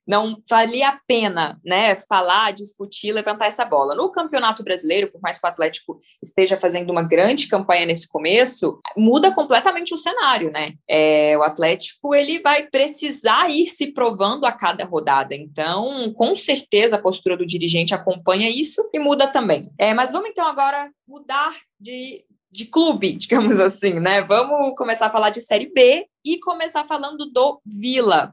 não 0.06 0.42
valia 0.48 0.88
a 0.88 1.00
pena, 1.06 1.60
né, 1.64 1.94
falar, 1.96 2.52
discutir, 2.52 3.12
levantar 3.12 3.46
essa 3.46 3.64
bola. 3.64 3.94
No 3.94 4.10
Campeonato 4.10 4.62
Brasileiro, 4.62 5.10
por 5.10 5.20
mais 5.20 5.38
que 5.38 5.46
o 5.46 5.48
Atlético 5.48 6.00
esteja 6.22 6.58
fazendo 6.58 6.90
uma 6.90 7.02
grande 7.02 7.48
campanha 7.48 7.86
nesse 7.86 8.08
começo, 8.08 8.78
muda 8.96 9.32
completamente 9.32 9.94
o 9.94 9.98
cenário, 9.98 10.50
né? 10.50 10.74
É, 10.88 11.36
o 11.38 11.42
Atlético 11.42 12.14
ele 12.14 12.40
vai 12.40 12.66
precisar 12.66 13.50
ir 13.50 13.66
se 13.66 13.92
provando 13.92 14.44
a 14.44 14.52
cada 14.52 14.84
rodada. 14.84 15.34
Então, 15.34 16.12
com 16.14 16.34
certeza 16.34 16.96
a 16.96 17.02
postura 17.02 17.36
do 17.36 17.46
dirigente 17.46 17.94
acompanha 17.94 18.48
isso 18.48 18.88
e 18.92 18.98
muda 18.98 19.26
também. 19.26 19.70
É, 19.78 19.94
mas 19.94 20.12
vamos 20.12 20.30
então 20.30 20.46
agora 20.46 20.90
mudar 21.06 21.50
de 21.80 22.24
de 22.54 22.66
clube, 22.66 23.12
digamos 23.18 23.58
assim, 23.58 23.94
né? 23.94 24.22
Vamos 24.22 24.76
começar 24.76 25.06
a 25.06 25.10
falar 25.10 25.30
de 25.30 25.40
Série 25.40 25.70
B 25.74 26.06
e 26.24 26.38
começar 26.38 26.84
falando 26.84 27.26
do 27.26 27.60
Vila. 27.66 28.32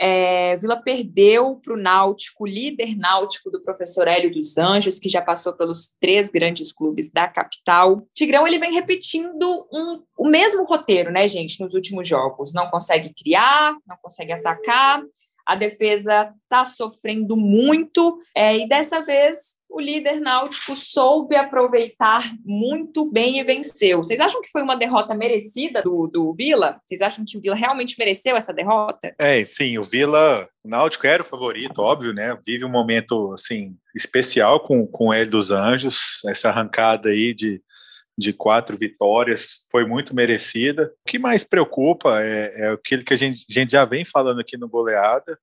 É, 0.00 0.56
Vila 0.58 0.76
perdeu 0.76 1.56
para 1.56 1.74
o 1.74 1.76
Náutico, 1.76 2.46
líder 2.46 2.96
náutico 2.96 3.50
do 3.50 3.62
professor 3.62 4.06
Hélio 4.06 4.32
dos 4.32 4.56
Anjos, 4.56 4.98
que 4.98 5.08
já 5.08 5.20
passou 5.20 5.52
pelos 5.54 5.96
três 6.00 6.30
grandes 6.30 6.72
clubes 6.72 7.10
da 7.10 7.26
capital. 7.26 8.06
Tigrão 8.14 8.46
ele 8.46 8.58
vem 8.58 8.72
repetindo 8.72 9.66
um, 9.72 10.02
o 10.16 10.28
mesmo 10.28 10.64
roteiro, 10.64 11.10
né, 11.10 11.26
gente, 11.26 11.60
nos 11.60 11.74
últimos 11.74 12.08
jogos. 12.08 12.54
Não 12.54 12.70
consegue 12.70 13.12
criar, 13.12 13.76
não 13.86 13.96
consegue 14.00 14.32
atacar, 14.32 15.02
a 15.44 15.54
defesa 15.54 16.32
está 16.42 16.64
sofrendo 16.64 17.36
muito, 17.36 18.20
é, 18.34 18.56
e 18.56 18.68
dessa 18.68 19.00
vez 19.00 19.57
o 19.68 19.80
líder 19.80 20.20
náutico 20.20 20.74
soube 20.74 21.36
aproveitar 21.36 22.22
muito 22.44 23.04
bem 23.10 23.38
e 23.38 23.44
venceu. 23.44 23.98
Vocês 23.98 24.18
acham 24.18 24.40
que 24.40 24.50
foi 24.50 24.62
uma 24.62 24.76
derrota 24.76 25.14
merecida 25.14 25.82
do, 25.82 26.06
do 26.06 26.34
Vila? 26.34 26.80
Vocês 26.86 27.00
acham 27.00 27.24
que 27.26 27.36
o 27.36 27.40
Vila 27.40 27.54
realmente 27.54 27.96
mereceu 27.98 28.36
essa 28.36 28.52
derrota? 28.52 29.14
É, 29.18 29.44
sim, 29.44 29.78
o 29.78 29.82
Vila, 29.82 30.48
o 30.64 30.68
Náutico 30.68 31.06
era 31.06 31.22
o 31.22 31.26
favorito, 31.26 31.80
óbvio, 31.80 32.12
né? 32.12 32.36
Vive 32.46 32.64
um 32.64 32.70
momento 32.70 33.32
assim 33.32 33.76
especial 33.94 34.60
com, 34.60 34.86
com 34.86 35.12
Hélio 35.12 35.30
dos 35.30 35.50
Anjos, 35.50 36.20
essa 36.26 36.48
arrancada 36.48 37.10
aí 37.10 37.34
de, 37.34 37.62
de 38.16 38.32
quatro 38.32 38.76
vitórias 38.76 39.66
foi 39.70 39.86
muito 39.86 40.14
merecida. 40.14 40.92
O 41.04 41.08
que 41.08 41.18
mais 41.18 41.44
preocupa 41.44 42.22
é, 42.22 42.62
é 42.62 42.68
aquilo 42.70 43.04
que 43.04 43.14
a 43.14 43.16
gente, 43.16 43.44
a 43.48 43.52
gente 43.52 43.72
já 43.72 43.84
vem 43.84 44.04
falando 44.04 44.40
aqui 44.40 44.56
no 44.56 44.68
Goleada, 44.68 45.38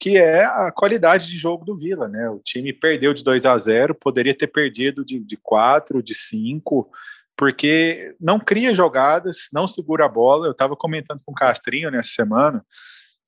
que 0.00 0.16
é 0.16 0.42
a 0.42 0.72
qualidade 0.72 1.26
de 1.26 1.36
jogo 1.36 1.62
do 1.62 1.76
Vila, 1.76 2.08
né? 2.08 2.30
O 2.30 2.40
time 2.42 2.72
perdeu 2.72 3.12
de 3.12 3.22
2 3.22 3.44
a 3.44 3.56
0, 3.58 3.94
poderia 3.94 4.34
ter 4.34 4.46
perdido 4.46 5.04
de, 5.04 5.20
de 5.20 5.36
4, 5.36 6.02
de 6.02 6.14
5, 6.14 6.90
porque 7.36 8.16
não 8.18 8.40
cria 8.40 8.74
jogadas, 8.74 9.50
não 9.52 9.66
segura 9.66 10.06
a 10.06 10.08
bola. 10.08 10.46
Eu 10.46 10.52
estava 10.52 10.74
comentando 10.74 11.20
com 11.22 11.32
o 11.32 11.34
Castrinho 11.34 11.90
nessa 11.90 12.12
semana, 12.12 12.64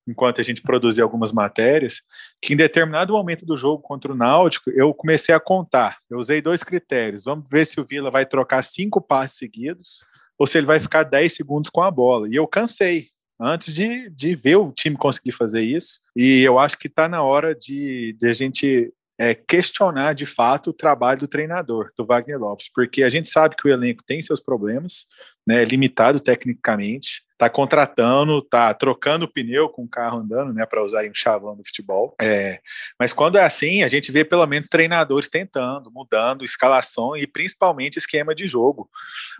enquanto 0.07 0.41
a 0.41 0.43
gente 0.43 0.63
produzia 0.63 1.03
algumas 1.03 1.31
matérias, 1.31 2.01
que 2.41 2.53
em 2.53 2.57
determinado 2.57 3.13
momento 3.13 3.45
do 3.45 3.55
jogo 3.55 3.83
contra 3.83 4.11
o 4.11 4.15
Náutico, 4.15 4.71
eu 4.71 4.95
comecei 4.95 5.33
a 5.35 5.39
contar. 5.39 5.99
Eu 6.09 6.17
usei 6.17 6.41
dois 6.41 6.63
critérios. 6.63 7.25
Vamos 7.25 7.47
ver 7.51 7.65
se 7.65 7.79
o 7.79 7.85
Vila 7.85 8.09
vai 8.09 8.25
trocar 8.25 8.63
cinco 8.63 8.99
passes 8.99 9.37
seguidos 9.37 9.99
ou 10.39 10.47
se 10.47 10.57
ele 10.57 10.65
vai 10.65 10.79
ficar 10.79 11.03
10 11.03 11.35
segundos 11.35 11.69
com 11.69 11.83
a 11.83 11.91
bola. 11.91 12.27
E 12.27 12.35
eu 12.35 12.47
cansei 12.47 13.12
antes 13.39 13.73
de, 13.73 14.09
de 14.09 14.35
ver 14.35 14.57
o 14.57 14.71
time 14.71 14.95
conseguir 14.95 15.31
fazer 15.31 15.61
isso. 15.61 15.99
E 16.15 16.41
eu 16.41 16.59
acho 16.59 16.77
que 16.77 16.87
está 16.87 17.07
na 17.07 17.21
hora 17.21 17.55
de, 17.55 18.15
de 18.19 18.27
a 18.27 18.33
gente 18.33 18.93
é, 19.17 19.33
questionar 19.33 20.13
de 20.13 20.25
fato 20.25 20.69
o 20.69 20.73
trabalho 20.73 21.21
do 21.21 21.27
treinador, 21.27 21.91
do 21.97 22.05
Wagner 22.05 22.39
Lopes, 22.39 22.69
porque 22.73 23.03
a 23.03 23.09
gente 23.09 23.27
sabe 23.27 23.55
que 23.55 23.67
o 23.67 23.71
elenco 23.71 24.03
tem 24.05 24.21
seus 24.21 24.41
problemas, 24.41 25.05
né, 25.47 25.61
é 25.61 25.65
limitado 25.65 26.19
tecnicamente, 26.19 27.23
está 27.43 27.49
contratando, 27.49 28.39
está 28.39 28.73
trocando 28.73 29.27
pneu 29.27 29.67
com 29.67 29.83
o 29.83 29.87
carro 29.87 30.19
andando, 30.19 30.53
né, 30.53 30.65
para 30.65 30.83
usar 30.83 31.03
um 31.05 31.13
chavão 31.13 31.55
do 31.55 31.65
futebol. 31.65 32.15
É, 32.21 32.59
mas 32.97 33.11
quando 33.11 33.37
é 33.37 33.43
assim, 33.43 33.83
a 33.83 33.87
gente 33.87 34.11
vê 34.11 34.23
pelo 34.23 34.45
menos 34.47 34.69
treinadores 34.69 35.27
tentando, 35.27 35.91
mudando 35.91 36.45
escalação 36.45 37.17
e 37.17 37.27
principalmente 37.27 37.97
esquema 37.97 38.33
de 38.33 38.47
jogo. 38.47 38.89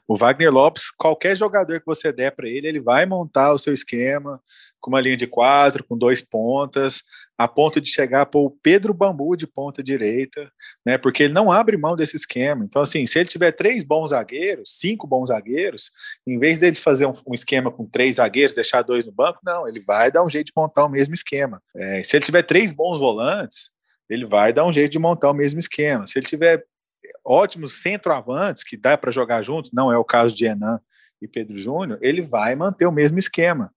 O 0.07 0.17
Wagner 0.17 0.51
Lopes, 0.51 0.91
qualquer 0.91 1.37
jogador 1.37 1.79
que 1.79 1.85
você 1.85 2.11
der 2.11 2.31
para 2.31 2.49
ele, 2.49 2.67
ele 2.67 2.79
vai 2.81 3.05
montar 3.05 3.53
o 3.53 3.57
seu 3.57 3.73
esquema 3.73 4.41
com 4.81 4.89
uma 4.89 4.99
linha 4.99 5.15
de 5.15 5.27
quatro, 5.27 5.83
com 5.83 5.97
dois 5.97 6.21
pontas, 6.21 7.03
a 7.43 7.47
ponto 7.47 7.81
de 7.81 7.89
chegar 7.89 8.25
para 8.25 8.39
o 8.39 8.49
Pedro 8.49 8.93
Bambu 8.93 9.35
de 9.35 9.45
ponta 9.45 9.83
direita, 9.83 10.49
né? 10.85 10.97
Porque 10.97 11.23
ele 11.23 11.33
não 11.33 11.51
abre 11.51 11.75
mão 11.77 11.95
desse 11.95 12.15
esquema. 12.15 12.63
Então, 12.63 12.81
assim, 12.81 13.05
se 13.05 13.19
ele 13.19 13.27
tiver 13.27 13.51
três 13.51 13.83
bons 13.83 14.11
zagueiros, 14.11 14.79
cinco 14.79 15.05
bons 15.05 15.27
zagueiros, 15.27 15.91
em 16.25 16.39
vez 16.39 16.59
dele 16.59 16.75
fazer 16.75 17.05
um, 17.05 17.13
um 17.27 17.33
esquema 17.33 17.71
com 17.71 17.85
três 17.85 18.15
zagueiros, 18.15 18.55
deixar 18.55 18.81
dois 18.81 19.05
no 19.05 19.11
banco, 19.11 19.39
não, 19.43 19.67
ele 19.67 19.81
vai 19.81 20.11
dar 20.11 20.23
um 20.23 20.29
jeito 20.29 20.47
de 20.47 20.53
montar 20.55 20.85
o 20.85 20.89
mesmo 20.89 21.13
esquema. 21.13 21.61
É, 21.75 22.01
se 22.03 22.15
ele 22.15 22.25
tiver 22.25 22.43
três 22.43 22.71
bons 22.71 22.97
volantes, 22.97 23.71
ele 24.09 24.25
vai 24.25 24.53
dar 24.53 24.65
um 24.65 24.73
jeito 24.73 24.91
de 24.91 24.99
montar 24.99 25.31
o 25.31 25.33
mesmo 25.33 25.59
esquema. 25.59 26.07
Se 26.07 26.19
ele 26.19 26.25
tiver 26.25 26.63
ótimos 27.25 27.81
centroavantes 27.81 28.63
que 28.63 28.77
dá 28.77 28.97
para 28.97 29.11
jogar 29.11 29.41
junto, 29.41 29.69
não 29.73 29.91
é 29.91 29.97
o 29.97 30.05
caso 30.05 30.35
de 30.35 30.45
Enan 30.45 30.79
e 31.21 31.27
Pedro 31.27 31.57
Júnior, 31.57 31.99
ele 32.01 32.21
vai 32.21 32.55
manter 32.55 32.85
o 32.85 32.91
mesmo 32.91 33.17
esquema. 33.17 33.73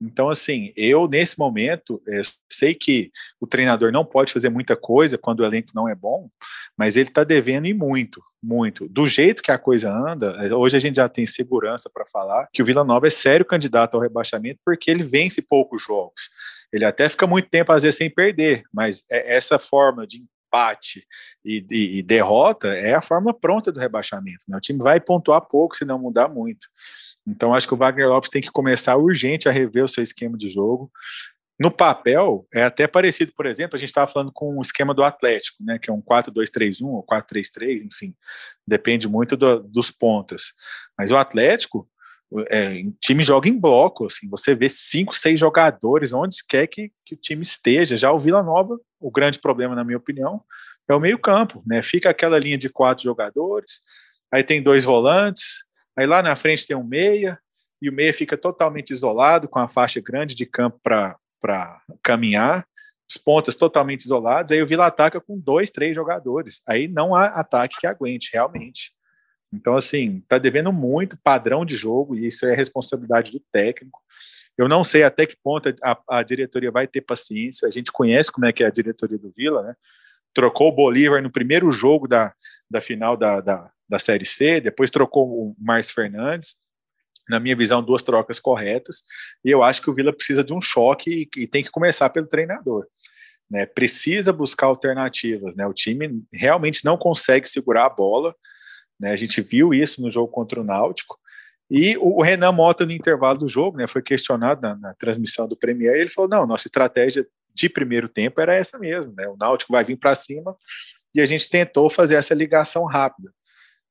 Então, 0.00 0.30
assim, 0.30 0.72
eu 0.76 1.08
nesse 1.08 1.38
momento 1.38 2.00
é, 2.08 2.22
sei 2.48 2.74
que 2.74 3.10
o 3.40 3.46
treinador 3.46 3.90
não 3.90 4.04
pode 4.04 4.32
fazer 4.32 4.48
muita 4.48 4.76
coisa 4.76 5.18
quando 5.18 5.40
o 5.40 5.44
elenco 5.44 5.72
não 5.74 5.88
é 5.88 5.94
bom, 5.94 6.30
mas 6.76 6.96
ele 6.96 7.08
está 7.08 7.24
devendo 7.24 7.66
e 7.66 7.74
muito, 7.74 8.22
muito. 8.42 8.88
Do 8.88 9.06
jeito 9.06 9.42
que 9.42 9.50
a 9.50 9.58
coisa 9.58 9.90
anda, 9.90 10.36
é, 10.40 10.54
hoje 10.54 10.76
a 10.76 10.80
gente 10.80 10.96
já 10.96 11.08
tem 11.08 11.26
segurança 11.26 11.90
para 11.92 12.06
falar 12.06 12.48
que 12.52 12.62
o 12.62 12.64
Vila 12.64 12.84
Nova 12.84 13.08
é 13.08 13.10
sério 13.10 13.44
candidato 13.44 13.94
ao 13.94 14.00
rebaixamento 14.00 14.60
porque 14.64 14.90
ele 14.90 15.02
vence 15.02 15.42
poucos 15.42 15.82
jogos. 15.82 16.30
Ele 16.72 16.84
até 16.84 17.08
fica 17.08 17.26
muito 17.26 17.48
tempo, 17.48 17.72
às 17.72 17.82
vezes, 17.82 17.96
sem 17.96 18.10
perder, 18.10 18.62
mas 18.72 19.04
é 19.10 19.34
essa 19.34 19.58
forma 19.58 20.06
de 20.06 20.18
empate 20.48 21.06
e, 21.44 21.64
e, 21.70 21.98
e 21.98 22.02
derrota 22.02 22.68
é 22.68 22.94
a 22.94 23.02
forma 23.02 23.34
pronta 23.34 23.70
do 23.70 23.80
rebaixamento. 23.80 24.44
Né? 24.48 24.56
O 24.56 24.60
time 24.60 24.78
vai 24.78 25.00
pontuar 25.00 25.42
pouco 25.42 25.76
se 25.76 25.84
não 25.84 25.98
mudar 25.98 26.28
muito. 26.28 26.68
Então, 27.28 27.54
acho 27.54 27.66
que 27.66 27.74
o 27.74 27.76
Wagner 27.76 28.08
Lopes 28.08 28.30
tem 28.30 28.40
que 28.40 28.50
começar 28.50 28.96
urgente 28.96 29.48
a 29.48 29.52
rever 29.52 29.84
o 29.84 29.88
seu 29.88 30.02
esquema 30.02 30.36
de 30.36 30.48
jogo. 30.48 30.90
No 31.60 31.70
papel, 31.70 32.46
é 32.54 32.62
até 32.62 32.86
parecido, 32.86 33.32
por 33.36 33.44
exemplo, 33.44 33.76
a 33.76 33.78
gente 33.78 33.88
estava 33.88 34.10
falando 34.10 34.30
com 34.32 34.56
o 34.56 34.62
esquema 34.62 34.94
do 34.94 35.02
Atlético, 35.02 35.62
né, 35.62 35.76
que 35.78 35.90
é 35.90 35.92
um 35.92 36.00
4-2-3-1 36.00 36.86
ou 36.86 37.04
4-3-3, 37.04 37.84
enfim, 37.84 38.14
depende 38.66 39.08
muito 39.08 39.36
do, 39.36 39.60
dos 39.64 39.90
pontos. 39.90 40.52
Mas 40.96 41.10
o 41.10 41.16
Atlético, 41.16 41.88
é, 42.48 42.82
o 42.86 42.92
time 43.00 43.24
joga 43.24 43.48
em 43.48 43.58
bloco, 43.58 44.06
assim, 44.06 44.28
você 44.28 44.54
vê 44.54 44.68
cinco, 44.68 45.16
seis 45.16 45.40
jogadores 45.40 46.12
onde 46.12 46.36
quer 46.48 46.68
que, 46.68 46.92
que 47.04 47.14
o 47.14 47.18
time 47.18 47.42
esteja. 47.42 47.96
Já 47.96 48.12
o 48.12 48.18
Vila 48.20 48.42
Nova, 48.42 48.78
o 49.00 49.10
grande 49.10 49.40
problema, 49.40 49.74
na 49.74 49.82
minha 49.82 49.98
opinião, 49.98 50.40
é 50.88 50.94
o 50.94 51.00
meio-campo, 51.00 51.62
né? 51.66 51.82
Fica 51.82 52.08
aquela 52.08 52.38
linha 52.38 52.56
de 52.56 52.68
quatro 52.68 53.02
jogadores, 53.02 53.80
aí 54.32 54.44
tem 54.44 54.62
dois 54.62 54.84
volantes, 54.84 55.67
Aí 55.98 56.06
lá 56.06 56.22
na 56.22 56.36
frente 56.36 56.64
tem 56.64 56.76
um 56.76 56.84
meia, 56.84 57.36
e 57.82 57.90
o 57.90 57.92
meia 57.92 58.14
fica 58.14 58.36
totalmente 58.36 58.90
isolado, 58.90 59.48
com 59.48 59.58
a 59.58 59.68
faixa 59.68 60.00
grande 60.00 60.32
de 60.32 60.46
campo 60.46 60.78
para 60.80 61.82
caminhar, 62.04 62.64
os 63.10 63.16
pontas 63.16 63.56
totalmente 63.56 64.02
isolados. 64.02 64.52
Aí 64.52 64.62
o 64.62 64.66
Vila 64.66 64.86
ataca 64.86 65.20
com 65.20 65.36
dois, 65.36 65.72
três 65.72 65.96
jogadores. 65.96 66.62
Aí 66.68 66.86
não 66.86 67.16
há 67.16 67.26
ataque 67.26 67.80
que 67.80 67.86
aguente, 67.86 68.30
realmente. 68.32 68.92
Então, 69.52 69.76
assim, 69.76 70.22
tá 70.28 70.38
devendo 70.38 70.72
muito 70.72 71.18
padrão 71.20 71.64
de 71.64 71.76
jogo, 71.76 72.14
e 72.14 72.28
isso 72.28 72.46
é 72.46 72.54
responsabilidade 72.54 73.32
do 73.32 73.42
técnico. 73.50 73.98
Eu 74.56 74.68
não 74.68 74.84
sei 74.84 75.02
até 75.02 75.26
que 75.26 75.36
ponto 75.42 75.74
a, 75.82 75.98
a, 76.08 76.22
diretoria 76.22 76.70
vai 76.70 76.86
ter 76.86 77.00
paciência. 77.00 77.66
A 77.66 77.72
gente 77.72 77.90
conhece 77.90 78.30
como 78.30 78.46
é 78.46 78.52
que 78.52 78.62
é 78.62 78.68
a 78.68 78.70
diretoria 78.70 79.18
do 79.18 79.32
Vila, 79.36 79.64
né? 79.64 79.74
Trocou 80.32 80.68
o 80.68 80.74
Bolívar 80.76 81.20
no 81.20 81.30
primeiro 81.30 81.72
jogo 81.72 82.06
da, 82.06 82.32
da 82.70 82.80
final 82.80 83.16
da, 83.16 83.40
da, 83.40 83.72
da 83.88 83.98
Série 83.98 84.26
C, 84.26 84.60
depois 84.60 84.90
trocou 84.90 85.26
o 85.28 85.56
Márcio 85.58 85.94
Fernandes, 85.94 86.56
na 87.28 87.38
minha 87.38 87.54
visão, 87.54 87.82
duas 87.82 88.02
trocas 88.02 88.40
corretas, 88.40 89.02
e 89.44 89.50
eu 89.50 89.62
acho 89.62 89.82
que 89.82 89.90
o 89.90 89.94
Vila 89.94 90.12
precisa 90.12 90.42
de 90.42 90.54
um 90.54 90.60
choque 90.60 91.28
e, 91.36 91.42
e 91.42 91.46
tem 91.46 91.62
que 91.62 91.70
começar 91.70 92.08
pelo 92.10 92.26
treinador. 92.26 92.86
Né? 93.50 93.66
Precisa 93.66 94.32
buscar 94.32 94.66
alternativas. 94.66 95.56
Né? 95.56 95.66
O 95.66 95.72
time 95.72 96.22
realmente 96.32 96.84
não 96.84 96.96
consegue 96.96 97.48
segurar 97.48 97.86
a 97.86 97.90
bola. 97.90 98.34
Né? 98.98 99.10
A 99.10 99.16
gente 99.16 99.40
viu 99.40 99.72
isso 99.72 100.02
no 100.02 100.10
jogo 100.10 100.28
contra 100.28 100.60
o 100.60 100.64
Náutico. 100.64 101.18
E 101.70 101.96
o 101.98 102.22
Renan 102.22 102.52
Mota, 102.52 102.86
no 102.86 102.92
intervalo 102.92 103.40
do 103.40 103.48
jogo, 103.48 103.76
né, 103.76 103.86
foi 103.86 104.00
questionado 104.00 104.62
na, 104.62 104.74
na 104.74 104.94
transmissão 104.94 105.46
do 105.46 105.56
Premier, 105.56 105.96
ele 105.96 106.08
falou: 106.08 106.30
não, 106.30 106.46
nossa 106.46 106.66
estratégia 106.66 107.26
de 107.54 107.68
primeiro 107.68 108.08
tempo 108.08 108.40
era 108.40 108.56
essa 108.56 108.78
mesmo, 108.78 109.12
né? 109.14 109.28
O 109.28 109.36
Náutico 109.36 109.72
vai 109.72 109.84
vir 109.84 109.96
para 109.96 110.14
cima 110.14 110.56
e 111.14 111.20
a 111.20 111.26
gente 111.26 111.50
tentou 111.50 111.90
fazer 111.90 112.14
essa 112.14 112.34
ligação 112.34 112.86
rápida. 112.86 113.30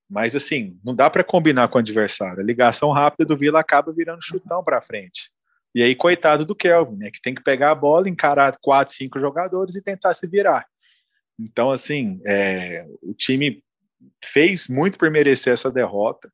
Mas 0.09 0.35
assim, 0.35 0.79
não 0.83 0.95
dá 0.95 1.09
para 1.09 1.23
combinar 1.23 1.67
com 1.67 1.77
o 1.77 1.79
adversário. 1.79 2.39
A 2.39 2.43
ligação 2.43 2.91
rápida 2.91 3.25
do 3.25 3.37
Vila 3.37 3.59
acaba 3.59 3.91
virando 3.91 4.21
chutão 4.21 4.63
para 4.63 4.81
frente. 4.81 5.31
E 5.75 5.83
aí, 5.83 5.93
coitado 5.95 6.45
do 6.45 6.55
Kelvin, 6.55 6.97
né? 6.97 7.11
Que 7.11 7.21
tem 7.21 7.35
que 7.35 7.43
pegar 7.43 7.71
a 7.71 7.75
bola, 7.75 8.09
encarar 8.09 8.57
quatro, 8.61 8.93
cinco 8.93 9.19
jogadores 9.19 9.75
e 9.75 9.83
tentar 9.83 10.13
se 10.13 10.25
virar. 10.25 10.65
Então, 11.39 11.69
assim, 11.69 12.19
é, 12.25 12.85
o 13.01 13.13
time 13.13 13.63
fez 14.23 14.67
muito 14.67 14.97
por 14.97 15.11
merecer 15.11 15.53
essa 15.53 15.71
derrota. 15.71 16.31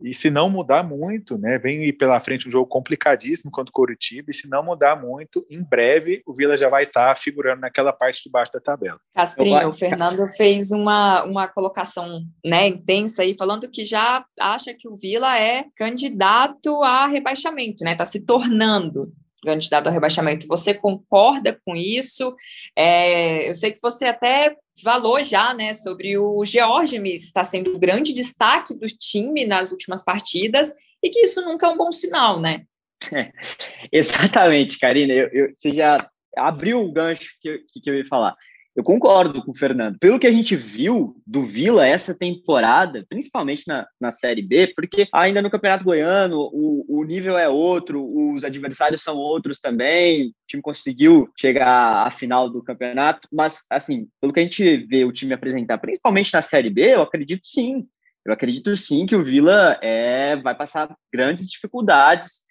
E 0.00 0.14
se 0.14 0.30
não 0.30 0.48
mudar 0.48 0.82
muito, 0.82 1.36
né, 1.36 1.58
vem 1.58 1.84
ir 1.84 1.92
pela 1.92 2.20
frente 2.20 2.48
um 2.48 2.50
jogo 2.50 2.66
complicadíssimo 2.66 3.50
contra 3.50 3.70
o 3.70 3.72
Curitiba, 3.72 4.30
e 4.30 4.34
se 4.34 4.48
não 4.48 4.62
mudar 4.62 4.96
muito, 4.96 5.44
em 5.50 5.62
breve 5.62 6.22
o 6.26 6.32
Vila 6.32 6.56
já 6.56 6.68
vai 6.68 6.84
estar 6.84 7.08
tá 7.08 7.14
figurando 7.14 7.60
naquela 7.60 7.92
parte 7.92 8.22
de 8.22 8.30
baixo 8.30 8.52
da 8.52 8.60
tabela. 8.60 9.00
Castrinho, 9.14 9.68
o 9.68 9.72
Fernando 9.72 10.26
fez 10.28 10.70
uma, 10.70 11.24
uma 11.24 11.48
colocação 11.48 12.22
né, 12.44 12.68
intensa 12.68 13.22
aí, 13.22 13.34
falando 13.36 13.68
que 13.68 13.84
já 13.84 14.24
acha 14.38 14.72
que 14.74 14.88
o 14.88 14.94
Vila 14.94 15.38
é 15.38 15.64
candidato 15.76 16.82
a 16.82 17.06
rebaixamento, 17.06 17.84
né? 17.84 17.92
Está 17.92 18.04
se 18.04 18.20
tornando 18.20 19.12
candidato 19.44 19.86
ao 19.86 19.92
rebaixamento. 19.92 20.46
Você 20.48 20.74
concorda 20.74 21.58
com 21.64 21.76
isso? 21.76 22.34
É, 22.76 23.48
eu 23.48 23.54
sei 23.54 23.72
que 23.72 23.80
você 23.80 24.06
até 24.06 24.56
falou 24.82 25.22
já, 25.22 25.54
né, 25.54 25.74
sobre 25.74 26.16
o 26.18 26.44
George 26.44 26.96
está 27.08 27.44
sendo 27.44 27.74
o 27.74 27.78
grande 27.78 28.12
destaque 28.12 28.74
do 28.74 28.86
time 28.86 29.44
nas 29.44 29.72
últimas 29.72 30.02
partidas 30.02 30.72
e 31.02 31.10
que 31.10 31.20
isso 31.20 31.42
nunca 31.42 31.66
é 31.66 31.70
um 31.70 31.76
bom 31.76 31.92
sinal, 31.92 32.40
né? 32.40 32.64
É, 33.12 33.32
exatamente, 33.92 34.78
Karina. 34.78 35.12
Eu, 35.12 35.28
eu, 35.28 35.54
você 35.54 35.70
já 35.70 35.98
abriu 36.36 36.82
o 36.82 36.92
gancho 36.92 37.30
que, 37.40 37.58
que 37.82 37.90
eu 37.90 37.96
ia 37.96 38.06
falar. 38.06 38.34
Eu 38.78 38.84
concordo 38.84 39.44
com 39.44 39.50
o 39.50 39.56
Fernando. 39.56 39.98
Pelo 39.98 40.20
que 40.20 40.26
a 40.28 40.30
gente 40.30 40.54
viu 40.54 41.20
do 41.26 41.44
Vila 41.44 41.84
essa 41.84 42.16
temporada, 42.16 43.04
principalmente 43.08 43.64
na, 43.66 43.84
na 44.00 44.12
Série 44.12 44.40
B, 44.40 44.72
porque 44.72 45.08
ainda 45.12 45.42
no 45.42 45.50
Campeonato 45.50 45.84
Goiano 45.84 46.48
o, 46.52 46.84
o 46.88 47.02
nível 47.02 47.36
é 47.36 47.48
outro, 47.48 48.00
os 48.32 48.44
adversários 48.44 49.02
são 49.02 49.16
outros 49.16 49.58
também. 49.58 50.28
O 50.28 50.32
time 50.46 50.62
conseguiu 50.62 51.28
chegar 51.36 52.06
à 52.06 52.08
final 52.08 52.48
do 52.48 52.62
campeonato, 52.62 53.26
mas, 53.32 53.64
assim, 53.68 54.06
pelo 54.20 54.32
que 54.32 54.38
a 54.38 54.44
gente 54.44 54.86
vê 54.86 55.04
o 55.04 55.10
time 55.10 55.34
apresentar, 55.34 55.78
principalmente 55.78 56.32
na 56.32 56.40
Série 56.40 56.70
B, 56.70 56.94
eu 56.94 57.02
acredito 57.02 57.44
sim. 57.44 57.84
Eu 58.24 58.32
acredito 58.32 58.76
sim 58.76 59.06
que 59.06 59.16
o 59.16 59.24
Vila 59.24 59.76
é, 59.82 60.36
vai 60.36 60.54
passar 60.54 60.96
grandes 61.12 61.50
dificuldades 61.50 62.42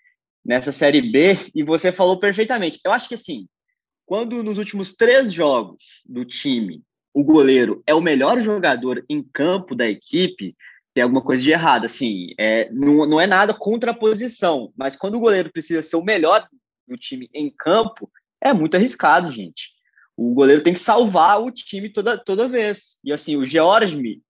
nessa 0.46 0.74
Série 0.74 1.10
B, 1.10 1.38
e 1.56 1.64
você 1.64 1.90
falou 1.90 2.20
perfeitamente. 2.20 2.82
Eu 2.84 2.92
acho 2.92 3.08
que, 3.08 3.16
assim, 3.16 3.48
quando 4.08 4.42
nos 4.42 4.58
últimos 4.58 4.94
três 4.94 5.34
jogos 5.34 6.02
do 6.08 6.24
time 6.24 6.82
o 7.14 7.24
goleiro 7.24 7.84
é 7.86 7.94
o 7.94 8.02
melhor 8.02 8.40
jogador 8.40 9.04
em 9.10 9.22
campo 9.22 9.76
da 9.76 9.88
equipe, 9.88 10.56
tem 10.94 11.04
alguma 11.04 11.22
coisa 11.22 11.44
de 11.44 11.52
errado. 11.52 11.86
Assim, 11.86 12.28
é, 12.40 12.72
não, 12.72 13.06
não 13.06 13.20
é 13.20 13.28
nada 13.28 13.54
contra 13.54 13.92
a 13.92 13.98
posição, 13.98 14.72
mas 14.78 14.96
quando 14.96 15.16
o 15.16 15.20
goleiro 15.20 15.52
precisa 15.52 15.82
ser 15.82 15.98
o 15.98 16.04
melhor 16.04 16.48
do 16.88 16.96
time 16.96 17.30
em 17.34 17.50
campo, 17.50 18.10
é 18.42 18.54
muito 18.54 18.76
arriscado, 18.76 19.30
gente. 19.32 19.72
O 20.16 20.34
goleiro 20.34 20.64
tem 20.64 20.74
que 20.74 20.80
salvar 20.80 21.42
o 21.42 21.52
time 21.52 21.90
toda, 21.90 22.18
toda 22.18 22.48
vez. 22.48 23.00
E 23.04 23.12
assim, 23.12 23.36
o 23.36 23.46
George, 23.46 24.22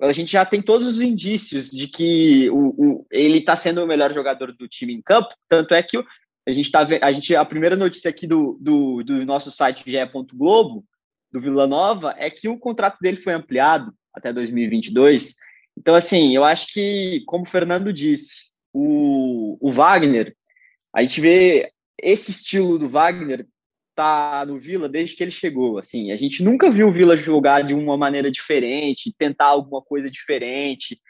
a 0.00 0.12
gente 0.12 0.30
já 0.30 0.44
tem 0.44 0.62
todos 0.62 0.86
os 0.86 1.00
indícios 1.00 1.70
de 1.70 1.88
que 1.88 2.48
o, 2.50 2.74
o 2.78 3.06
ele 3.10 3.38
está 3.38 3.56
sendo 3.56 3.82
o 3.82 3.86
melhor 3.86 4.12
jogador 4.12 4.52
do 4.52 4.68
time 4.68 4.94
em 4.94 5.02
campo, 5.02 5.34
tanto 5.48 5.74
é 5.74 5.82
que 5.82 5.98
a 6.46 6.52
gente 6.52 6.70
tá 6.70 6.86
a 7.02 7.12
gente 7.12 7.34
a 7.34 7.44
primeira 7.44 7.76
notícia 7.76 8.08
aqui 8.08 8.26
do, 8.26 8.56
do, 8.60 9.02
do 9.02 9.26
nosso 9.26 9.50
site 9.50 9.82
ge.globo 9.90 10.84
do 11.32 11.40
Vila 11.40 11.66
Nova 11.66 12.14
é 12.16 12.30
que 12.30 12.48
o 12.48 12.58
contrato 12.58 12.98
dele 13.00 13.16
foi 13.16 13.32
ampliado 13.32 13.92
até 14.14 14.32
2022. 14.32 15.34
Então 15.76 15.94
assim, 15.94 16.34
eu 16.34 16.44
acho 16.44 16.72
que 16.72 17.22
como 17.26 17.44
o 17.44 17.48
Fernando 17.48 17.92
disse, 17.92 18.46
o, 18.72 19.58
o 19.60 19.72
Wagner, 19.72 20.34
a 20.94 21.02
gente 21.02 21.20
vê 21.20 21.70
esse 22.00 22.30
estilo 22.30 22.78
do 22.78 22.88
Wagner 22.88 23.46
tá 23.94 24.44
no 24.46 24.58
Vila 24.58 24.88
desde 24.88 25.16
que 25.16 25.24
ele 25.24 25.30
chegou, 25.30 25.78
assim, 25.78 26.12
a 26.12 26.16
gente 26.16 26.42
nunca 26.42 26.70
viu 26.70 26.88
o 26.88 26.92
Vila 26.92 27.16
jogar 27.16 27.62
de 27.62 27.72
uma 27.72 27.96
maneira 27.96 28.30
diferente, 28.30 29.14
tentar 29.18 29.46
alguma 29.46 29.80
coisa 29.80 30.10
diferente. 30.10 31.00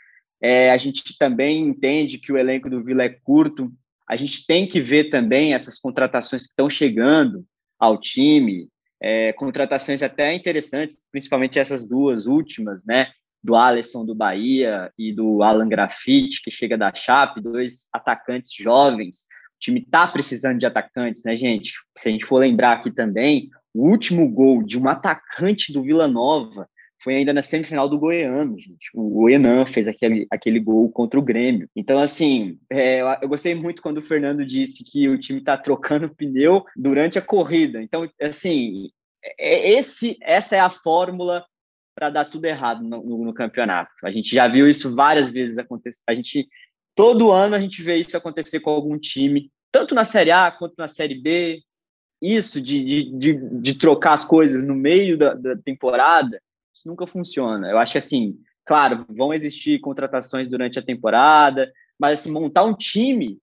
É, 0.40 0.70
a 0.70 0.76
gente 0.76 1.18
também 1.18 1.66
entende 1.66 2.18
que 2.18 2.32
o 2.32 2.38
elenco 2.38 2.70
do 2.70 2.84
Vila 2.84 3.02
é 3.02 3.08
curto, 3.08 3.72
a 4.08 4.16
gente 4.16 4.46
tem 4.46 4.66
que 4.66 4.80
ver 4.80 5.10
também 5.10 5.54
essas 5.54 5.78
contratações 5.78 6.44
que 6.44 6.50
estão 6.50 6.70
chegando 6.70 7.44
ao 7.78 7.98
time, 7.98 8.68
é, 9.00 9.32
contratações 9.32 10.02
até 10.02 10.32
interessantes, 10.32 10.98
principalmente 11.10 11.58
essas 11.58 11.86
duas 11.86 12.26
últimas, 12.26 12.84
né? 12.84 13.08
Do 13.42 13.54
Alisson 13.54 14.04
do 14.04 14.14
Bahia 14.14 14.90
e 14.98 15.12
do 15.12 15.42
Alan 15.42 15.68
Graffiti, 15.68 16.42
que 16.42 16.50
chega 16.50 16.76
da 16.76 16.94
Chape, 16.94 17.40
dois 17.40 17.88
atacantes 17.92 18.52
jovens. 18.54 19.26
O 19.56 19.58
time 19.60 19.80
está 19.80 20.06
precisando 20.06 20.58
de 20.58 20.66
atacantes, 20.66 21.22
né, 21.24 21.36
gente? 21.36 21.72
Se 21.96 22.08
a 22.08 22.12
gente 22.12 22.24
for 22.24 22.38
lembrar 22.38 22.72
aqui 22.72 22.90
também, 22.90 23.50
o 23.74 23.88
último 23.88 24.28
gol 24.28 24.62
de 24.62 24.78
um 24.78 24.88
atacante 24.88 25.72
do 25.72 25.82
Vila 25.82 26.08
Nova 26.08 26.68
foi 26.98 27.16
ainda 27.16 27.32
na 27.32 27.42
semifinal 27.42 27.88
do 27.88 27.98
Goiano, 27.98 28.58
gente. 28.58 28.90
O 28.94 29.28
Enan 29.28 29.66
fez 29.66 29.86
aquele, 29.86 30.26
aquele 30.30 30.58
gol 30.58 30.90
contra 30.90 31.18
o 31.18 31.22
Grêmio. 31.22 31.68
Então, 31.76 31.98
assim, 31.98 32.58
é, 32.70 33.00
eu 33.22 33.28
gostei 33.28 33.54
muito 33.54 33.82
quando 33.82 33.98
o 33.98 34.02
Fernando 34.02 34.44
disse 34.44 34.82
que 34.82 35.08
o 35.08 35.18
time 35.18 35.40
está 35.40 35.56
trocando 35.56 36.08
pneu 36.14 36.64
durante 36.74 37.18
a 37.18 37.22
corrida. 37.22 37.82
Então, 37.82 38.10
assim, 38.20 38.90
é, 39.38 39.70
esse, 39.70 40.16
essa 40.22 40.56
é 40.56 40.60
a 40.60 40.70
fórmula 40.70 41.44
para 41.94 42.10
dar 42.10 42.24
tudo 42.26 42.44
errado 42.44 42.82
no, 42.82 43.02
no, 43.02 43.24
no, 43.24 43.34
campeonato. 43.34 43.90
A 44.04 44.10
gente 44.10 44.34
já 44.34 44.48
viu 44.48 44.68
isso 44.68 44.94
várias 44.94 45.30
vezes 45.30 45.58
acontecer. 45.58 46.02
A 46.06 46.14
gente 46.14 46.48
todo 46.94 47.30
ano 47.30 47.54
a 47.54 47.60
gente 47.60 47.82
vê 47.82 47.96
isso 47.96 48.16
acontecer 48.16 48.60
com 48.60 48.70
algum 48.70 48.98
time, 48.98 49.50
tanto 49.70 49.94
na 49.94 50.04
Série 50.04 50.30
A 50.30 50.50
quanto 50.50 50.74
na 50.78 50.88
Série 50.88 51.14
B. 51.14 51.62
Isso 52.20 52.60
de, 52.62 52.82
de, 52.82 53.18
de, 53.18 53.60
de 53.60 53.74
trocar 53.74 54.14
as 54.14 54.24
coisas 54.24 54.66
no 54.66 54.74
meio 54.74 55.18
da, 55.18 55.34
da 55.34 55.54
temporada 55.56 56.40
isso 56.76 56.86
nunca 56.86 57.06
funciona. 57.06 57.70
Eu 57.70 57.78
acho 57.78 57.96
assim, 57.96 58.38
claro, 58.66 59.06
vão 59.08 59.32
existir 59.32 59.80
contratações 59.80 60.46
durante 60.46 60.78
a 60.78 60.84
temporada, 60.84 61.72
mas, 61.98 62.20
assim, 62.20 62.30
montar 62.30 62.64
um 62.64 62.74
time 62.74 63.38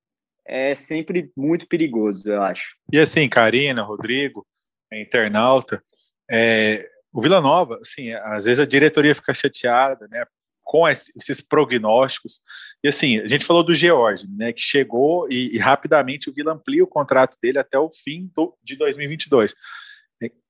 é 0.46 0.76
sempre 0.76 1.32
muito 1.36 1.68
perigoso, 1.68 2.30
eu 2.30 2.44
acho. 2.44 2.76
E, 2.92 3.00
assim, 3.00 3.28
Karina, 3.28 3.82
Rodrigo, 3.82 4.46
internauta, 4.92 5.82
é, 6.30 6.88
o 7.12 7.22
Vila 7.22 7.42
Nova, 7.42 7.80
assim, 7.82 8.12
às 8.12 8.46
vezes 8.46 8.60
a 8.60 8.66
diretoria 8.66 9.16
fica 9.16 9.34
chateada, 9.34 10.08
né, 10.12 10.26
com 10.64 10.88
esses 10.88 11.42
prognósticos. 11.42 12.42
E 12.84 12.88
assim, 12.88 13.20
a 13.20 13.28
gente 13.28 13.46
falou 13.46 13.64
do 13.64 13.74
George, 13.74 14.28
né, 14.30 14.54
que 14.54 14.62
chegou 14.62 15.28
e, 15.30 15.56
e 15.56 15.58
rapidamente 15.58 16.30
o 16.30 16.34
Vila 16.34 16.54
amplia 16.54 16.84
o 16.84 16.88
contrato 16.88 17.38
dele 17.42 17.60
até 17.60 17.78
o 17.78 17.92
fim 17.92 18.32
do, 18.34 18.56
de 18.64 18.78
2022. 18.78 19.54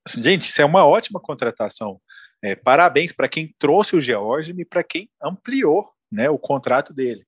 Assim, 0.05 0.23
gente, 0.23 0.41
isso 0.41 0.61
é 0.61 0.65
uma 0.65 0.85
ótima 0.85 1.19
contratação. 1.19 1.99
É, 2.43 2.55
parabéns 2.55 3.13
para 3.13 3.29
quem 3.29 3.55
trouxe 3.57 3.95
o 3.95 4.01
George 4.01 4.53
e 4.57 4.65
para 4.65 4.83
quem 4.83 5.09
ampliou 5.23 5.89
né, 6.11 6.29
o 6.29 6.37
contrato 6.37 6.93
dele. 6.93 7.25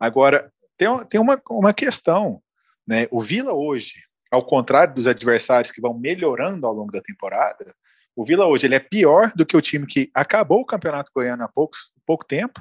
Agora, 0.00 0.50
tem, 0.76 0.88
tem 1.04 1.20
uma, 1.20 1.40
uma 1.50 1.74
questão. 1.74 2.42
Né? 2.86 3.06
O 3.10 3.20
Vila 3.20 3.52
hoje, 3.52 4.02
ao 4.30 4.42
contrário 4.42 4.94
dos 4.94 5.06
adversários 5.06 5.70
que 5.70 5.82
vão 5.82 5.92
melhorando 5.92 6.66
ao 6.66 6.72
longo 6.72 6.90
da 6.90 7.02
temporada, 7.02 7.74
o 8.16 8.24
Vila 8.24 8.46
hoje 8.46 8.66
ele 8.66 8.74
é 8.74 8.80
pior 8.80 9.30
do 9.36 9.44
que 9.44 9.56
o 9.56 9.60
time 9.60 9.86
que 9.86 10.10
acabou 10.14 10.60
o 10.60 10.66
Campeonato 10.66 11.12
Goiano 11.14 11.44
há 11.44 11.48
pouco, 11.48 11.76
pouco 12.06 12.24
tempo, 12.24 12.60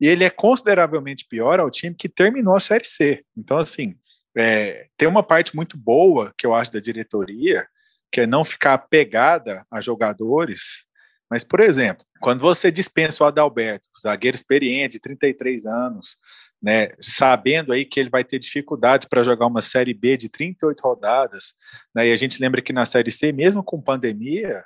e 0.00 0.08
ele 0.08 0.24
é 0.24 0.30
consideravelmente 0.30 1.26
pior 1.28 1.60
ao 1.60 1.70
time 1.70 1.94
que 1.94 2.08
terminou 2.08 2.56
a 2.56 2.60
Série 2.60 2.86
C. 2.86 3.24
Então, 3.36 3.58
assim, 3.58 3.94
é, 4.36 4.88
tem 4.96 5.06
uma 5.06 5.22
parte 5.22 5.54
muito 5.54 5.76
boa 5.76 6.34
que 6.36 6.46
eu 6.46 6.54
acho 6.54 6.72
da 6.72 6.80
diretoria, 6.80 7.68
que 8.10 8.22
é 8.22 8.26
não 8.26 8.42
ficar 8.42 8.74
apegada 8.74 9.64
a 9.70 9.80
jogadores 9.80 10.89
mas, 11.30 11.44
por 11.44 11.60
exemplo, 11.60 12.04
quando 12.20 12.40
você 12.40 12.72
dispensa 12.72 13.22
o 13.22 13.26
Adalberto, 13.26 13.88
zagueiro 14.00 14.34
experiente, 14.34 14.94
de 14.94 15.00
33 15.00 15.64
anos, 15.64 16.16
né, 16.60 16.90
sabendo 17.00 17.72
aí 17.72 17.84
que 17.84 18.00
ele 18.00 18.10
vai 18.10 18.24
ter 18.24 18.38
dificuldades 18.38 19.08
para 19.08 19.22
jogar 19.22 19.46
uma 19.46 19.62
Série 19.62 19.94
B 19.94 20.16
de 20.16 20.28
38 20.28 20.80
rodadas, 20.80 21.54
né, 21.94 22.08
e 22.08 22.12
a 22.12 22.16
gente 22.16 22.40
lembra 22.40 22.60
que 22.60 22.72
na 22.72 22.84
Série 22.84 23.12
C, 23.12 23.32
mesmo 23.32 23.62
com 23.62 23.80
pandemia, 23.80 24.64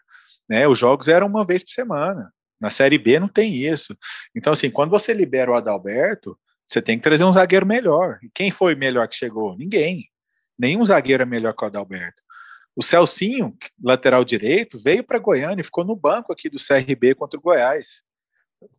né, 0.48 0.66
os 0.66 0.78
jogos 0.78 1.08
eram 1.08 1.26
uma 1.26 1.44
vez 1.44 1.62
por 1.62 1.72
semana. 1.72 2.32
Na 2.60 2.70
Série 2.70 2.98
B 2.98 3.20
não 3.20 3.28
tem 3.28 3.54
isso. 3.54 3.96
Então, 4.34 4.52
assim, 4.52 4.70
quando 4.70 4.90
você 4.90 5.12
libera 5.12 5.50
o 5.50 5.54
Adalberto, 5.54 6.38
você 6.66 6.80
tem 6.80 6.96
que 6.96 7.04
trazer 7.04 7.24
um 7.24 7.32
zagueiro 7.32 7.66
melhor. 7.66 8.18
E 8.22 8.30
quem 8.34 8.50
foi 8.50 8.74
melhor 8.74 9.06
que 9.06 9.16
chegou? 9.16 9.56
Ninguém. 9.56 10.08
Nenhum 10.58 10.84
zagueiro 10.84 11.22
é 11.22 11.26
melhor 11.26 11.52
que 11.52 11.62
o 11.62 11.66
Adalberto. 11.66 12.22
O 12.76 12.82
Celcinho, 12.82 13.56
lateral 13.82 14.24
direito, 14.24 14.78
veio 14.78 15.04
para 15.04 15.18
Goiânia 15.18 15.60
e 15.60 15.64
ficou 15.64 15.84
no 15.84 15.94
banco 15.94 16.32
aqui 16.32 16.48
do 16.48 16.58
CRB 16.58 17.14
contra 17.14 17.38
o 17.38 17.42
Goiás. 17.42 18.02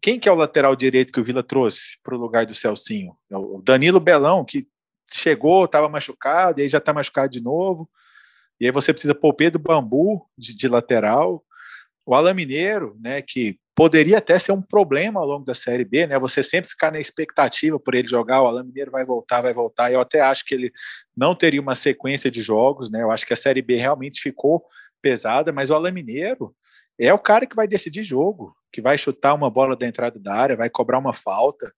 quem 0.02 0.20
que 0.20 0.28
é 0.28 0.32
o 0.32 0.36
lateral 0.36 0.76
direito 0.76 1.14
que 1.14 1.20
o 1.20 1.24
Vila 1.24 1.44
trouxe 1.44 1.98
para 2.04 2.16
o 2.16 2.20
lugar 2.20 2.46
do 2.46 2.54
Celcinho? 2.54 3.16
É 3.30 3.38
o 3.38 3.62
Danilo 3.64 4.00
Belão, 4.00 4.44
que 4.44 4.68
chegou, 5.10 5.66
estava 5.66 5.88
machucado, 5.88 6.60
e 6.60 6.64
aí 6.64 6.68
já 6.68 6.80
está 6.80 6.94
machucado 6.94 7.30
de 7.30 7.42
novo. 7.42 7.90
E 8.60 8.66
aí 8.66 8.72
você 8.72 8.92
precisa 8.92 9.16
pôr 9.16 9.30
o 9.30 9.34
Pedro 9.34 9.60
Bambu 9.60 10.28
de, 10.38 10.56
de 10.56 10.68
lateral. 10.68 11.44
O 12.06 12.14
Alan 12.14 12.34
Mineiro, 12.34 12.98
né, 13.00 13.22
que 13.22 13.60
poderia 13.76 14.20
até 14.20 14.40
ser 14.40 14.54
um 14.54 14.62
problema 14.62 15.20
ao 15.20 15.28
longo 15.28 15.44
da 15.44 15.54
Série 15.54 15.84
B, 15.84 16.08
né? 16.08 16.18
Você 16.18 16.42
sempre 16.42 16.70
ficar 16.70 16.92
na 16.92 17.00
expectativa 17.00 17.78
por 17.78 17.94
ele 17.94 18.08
jogar, 18.08 18.42
o 18.42 18.48
Alan 18.48 18.64
Mineiro 18.64 18.90
vai 18.90 19.04
voltar, 19.04 19.42
vai 19.42 19.54
voltar. 19.54 19.92
Eu 19.92 20.00
até 20.00 20.22
acho 20.22 20.46
que 20.46 20.56
ele 20.56 20.72
não 21.16 21.36
teria 21.36 21.62
uma 21.62 21.76
sequência 21.76 22.32
de 22.32 22.42
jogos, 22.42 22.90
né? 22.90 23.04
Eu 23.04 23.12
acho 23.12 23.26
que 23.26 23.34
a 23.34 23.38
Série 23.38 23.62
B 23.62 23.76
realmente 23.76 24.22
ficou 24.22 24.64
pesada, 25.02 25.52
mas 25.52 25.70
o 25.70 25.76
Alan 25.76 25.92
Mineiro 25.92 26.56
é 26.98 27.14
o 27.14 27.20
cara 27.20 27.46
que 27.46 27.56
vai 27.56 27.68
decidir 27.68 28.02
jogo, 28.02 28.56
que 28.72 28.82
vai 28.82 28.98
chutar 28.98 29.34
uma 29.34 29.50
bola 29.50 29.76
da 29.76 29.86
entrada 29.86 30.18
da 30.18 30.34
área, 30.34 30.56
vai 30.56 30.70
cobrar 30.70 30.98
uma 30.98 31.14
falta, 31.14 31.70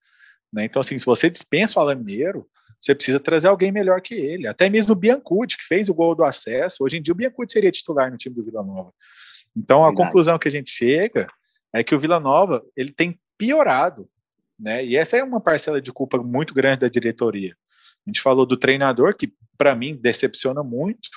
né? 0.53 0.65
Então, 0.65 0.79
assim, 0.79 0.99
se 0.99 1.05
você 1.05 1.31
dispensa 1.31 1.79
o 1.79 1.81
Alan 1.81 1.95
Mineiro, 1.95 2.47
você 2.79 2.93
precisa 2.93 3.19
trazer 3.19 3.47
alguém 3.47 3.71
melhor 3.71 4.01
que 4.01 4.13
ele. 4.13 4.45
Até 4.47 4.69
mesmo 4.69 4.93
o 4.93 4.95
Biancucci, 4.95 5.57
que 5.57 5.63
fez 5.63 5.89
o 5.89 5.95
gol 5.95 6.13
do 6.13 6.23
acesso. 6.23 6.83
Hoje 6.83 6.97
em 6.97 7.01
dia, 7.01 7.12
o 7.12 7.17
Biancucci 7.17 7.53
seria 7.53 7.71
titular 7.71 8.12
no 8.12 8.17
time 8.17 8.36
do 8.36 8.43
Vila 8.43 8.62
Nova. 8.62 8.93
Então, 9.55 9.83
a 9.83 9.88
Verdade. 9.88 10.05
conclusão 10.05 10.38
que 10.38 10.47
a 10.47 10.51
gente 10.51 10.69
chega 10.69 11.27
é 11.73 11.84
que 11.84 11.95
o 11.95 11.99
Vila 11.99 12.19
Nova 12.19 12.65
ele 12.75 12.91
tem 12.91 13.19
piorado, 13.38 14.10
né? 14.60 14.84
E 14.86 14.95
essa 14.95 15.17
é 15.17 15.23
uma 15.23 15.41
parcela 15.41 15.82
de 15.82 15.91
culpa 15.91 16.17
muito 16.17 16.53
grande 16.53 16.82
da 16.82 16.88
diretoria. 16.88 17.56
A 18.06 18.10
gente 18.10 18.21
falou 18.21 18.45
do 18.45 18.58
treinador 18.58 19.15
que 19.15 19.34
para 19.58 19.75
mim 19.75 19.95
decepciona 19.95 20.63
muito, 20.63 21.10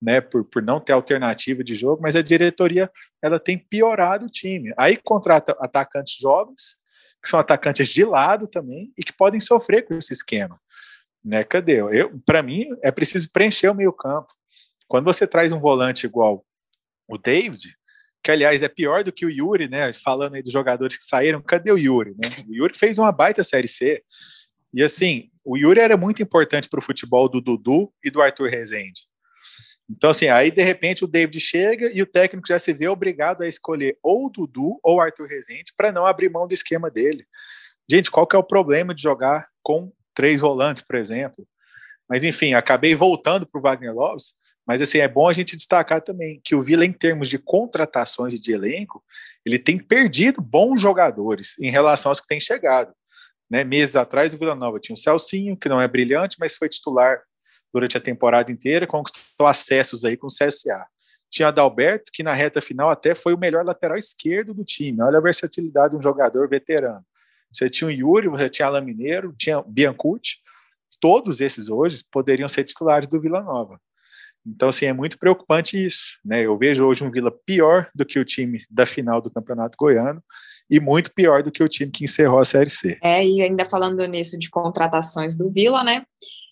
né? 0.00 0.20
Por, 0.20 0.44
por 0.44 0.62
não 0.62 0.80
ter 0.80 0.92
alternativa 0.92 1.64
de 1.64 1.74
jogo, 1.74 2.02
mas 2.02 2.14
a 2.14 2.22
diretoria 2.22 2.90
ela 3.22 3.40
tem 3.40 3.58
piorado 3.58 4.26
o 4.26 4.30
time. 4.30 4.72
Aí 4.76 4.96
contrata 4.96 5.56
atacantes 5.60 6.16
jovens 6.18 6.76
que 7.22 7.28
são 7.28 7.40
atacantes 7.40 7.88
de 7.88 8.04
lado 8.04 8.46
também 8.46 8.92
e 8.96 9.02
que 9.02 9.12
podem 9.12 9.40
sofrer 9.40 9.82
com 9.82 9.94
esse 9.94 10.12
esquema, 10.12 10.60
né? 11.24 11.42
Cadê? 11.42 11.80
Eu, 11.80 12.20
para 12.24 12.42
mim 12.42 12.68
é 12.82 12.92
preciso 12.92 13.30
preencher 13.32 13.68
o 13.68 13.74
meio 13.74 13.92
campo. 13.92 14.32
Quando 14.86 15.04
você 15.04 15.26
traz 15.26 15.52
um 15.52 15.58
volante 15.58 16.06
igual 16.06 16.44
o 17.08 17.18
David, 17.18 17.76
que 18.26 18.30
aliás 18.32 18.60
é 18.60 18.68
pior 18.68 19.04
do 19.04 19.12
que 19.12 19.24
o 19.24 19.30
Yuri, 19.30 19.68
né? 19.68 19.92
Falando 19.92 20.34
aí 20.34 20.42
dos 20.42 20.52
jogadores 20.52 20.96
que 20.96 21.04
saíram, 21.04 21.40
cadê 21.40 21.70
o 21.70 21.78
Yuri? 21.78 22.10
Né? 22.10 22.44
O 22.48 22.52
Yuri 22.52 22.76
fez 22.76 22.98
uma 22.98 23.12
baita 23.12 23.44
série 23.44 23.68
C. 23.68 24.02
E 24.74 24.82
assim, 24.82 25.30
o 25.44 25.56
Yuri 25.56 25.78
era 25.78 25.96
muito 25.96 26.20
importante 26.24 26.68
para 26.68 26.80
o 26.80 26.82
futebol 26.82 27.28
do 27.28 27.40
Dudu 27.40 27.88
e 28.02 28.10
do 28.10 28.20
Arthur 28.20 28.50
Rezende. 28.50 29.02
Então, 29.88 30.10
assim, 30.10 30.26
aí 30.26 30.50
de 30.50 30.60
repente 30.60 31.04
o 31.04 31.06
David 31.06 31.38
chega 31.38 31.88
e 31.94 32.02
o 32.02 32.06
técnico 32.06 32.48
já 32.48 32.58
se 32.58 32.72
vê 32.72 32.88
obrigado 32.88 33.42
a 33.42 33.46
escolher 33.46 33.96
ou 34.02 34.26
o 34.26 34.28
Dudu 34.28 34.80
ou 34.82 34.96
o 34.96 35.00
Arthur 35.00 35.28
Rezende 35.28 35.72
para 35.76 35.92
não 35.92 36.04
abrir 36.04 36.28
mão 36.28 36.48
do 36.48 36.52
esquema 36.52 36.90
dele. 36.90 37.24
Gente, 37.88 38.10
qual 38.10 38.26
que 38.26 38.34
é 38.34 38.38
o 38.40 38.42
problema 38.42 38.92
de 38.92 39.02
jogar 39.02 39.46
com 39.62 39.92
três 40.12 40.40
volantes, 40.40 40.82
por 40.82 40.96
exemplo? 40.96 41.46
Mas 42.08 42.24
enfim, 42.24 42.54
acabei 42.54 42.92
voltando 42.92 43.46
para 43.46 43.58
o 43.60 43.62
Wagner 43.62 43.94
Lopes 43.94 44.34
mas 44.66 44.82
assim, 44.82 44.98
é 44.98 45.06
bom 45.06 45.28
a 45.28 45.32
gente 45.32 45.56
destacar 45.56 46.02
também 46.02 46.40
que 46.42 46.54
o 46.54 46.62
Vila, 46.62 46.84
em 46.84 46.92
termos 46.92 47.28
de 47.28 47.38
contratações 47.38 48.34
e 48.34 48.38
de 48.38 48.52
elenco, 48.52 49.02
ele 49.44 49.58
tem 49.58 49.78
perdido 49.78 50.40
bons 50.40 50.80
jogadores 50.80 51.56
em 51.60 51.70
relação 51.70 52.10
aos 52.10 52.20
que 52.20 52.26
têm 52.26 52.40
chegado. 52.40 52.92
Né? 53.48 53.62
Meses 53.62 53.94
atrás, 53.94 54.34
o 54.34 54.38
Vila 54.38 54.56
Nova 54.56 54.80
tinha 54.80 54.94
o 54.94 54.98
Celcinho, 54.98 55.56
que 55.56 55.68
não 55.68 55.80
é 55.80 55.86
brilhante, 55.86 56.36
mas 56.40 56.56
foi 56.56 56.68
titular 56.68 57.22
durante 57.72 57.96
a 57.96 58.00
temporada 58.00 58.50
inteira, 58.50 58.86
conquistou 58.86 59.46
acessos 59.46 60.04
aí 60.04 60.16
com 60.16 60.26
o 60.26 60.30
CSA. 60.30 60.84
Tinha 61.30 61.48
Adalberto, 61.48 62.10
que 62.12 62.22
na 62.22 62.34
reta 62.34 62.60
final 62.60 62.90
até 62.90 63.14
foi 63.14 63.34
o 63.34 63.38
melhor 63.38 63.64
lateral 63.64 63.96
esquerdo 63.96 64.54
do 64.54 64.64
time. 64.64 65.02
Olha 65.02 65.18
a 65.18 65.20
versatilidade 65.20 65.92
de 65.92 65.98
um 65.98 66.02
jogador 66.02 66.48
veterano. 66.48 67.04
Você 67.52 67.70
tinha 67.70 67.88
o 67.88 67.90
Yuri, 67.90 68.28
você 68.28 68.48
tinha 68.48 68.66
Alain 68.66 68.84
Mineiro, 68.84 69.34
tinha 69.36 69.62
Biancucci. 69.62 70.38
Todos 71.00 71.40
esses 71.40 71.68
hoje 71.68 72.02
poderiam 72.10 72.48
ser 72.48 72.64
titulares 72.64 73.08
do 73.08 73.20
Vila 73.20 73.42
Nova. 73.42 73.80
Então, 74.46 74.68
assim, 74.68 74.86
é 74.86 74.92
muito 74.92 75.18
preocupante 75.18 75.84
isso. 75.84 76.18
Né? 76.24 76.46
Eu 76.46 76.56
vejo 76.56 76.84
hoje 76.86 77.02
um 77.02 77.10
Vila 77.10 77.32
pior 77.44 77.90
do 77.94 78.04
que 78.04 78.18
o 78.18 78.24
time 78.24 78.62
da 78.70 78.86
final 78.86 79.20
do 79.20 79.30
Campeonato 79.30 79.76
Goiano 79.78 80.22
e 80.70 80.80
muito 80.80 81.12
pior 81.12 81.42
do 81.42 81.50
que 81.50 81.62
o 81.62 81.68
time 81.68 81.90
que 81.90 82.04
encerrou 82.04 82.38
a 82.38 82.44
Série 82.44 82.70
C. 82.70 82.98
É, 83.02 83.24
e 83.24 83.42
ainda 83.42 83.64
falando 83.64 84.04
nisso 84.06 84.38
de 84.38 84.50
contratações 84.50 85.36
do 85.36 85.50
Vila, 85.50 85.82
né? 85.82 86.04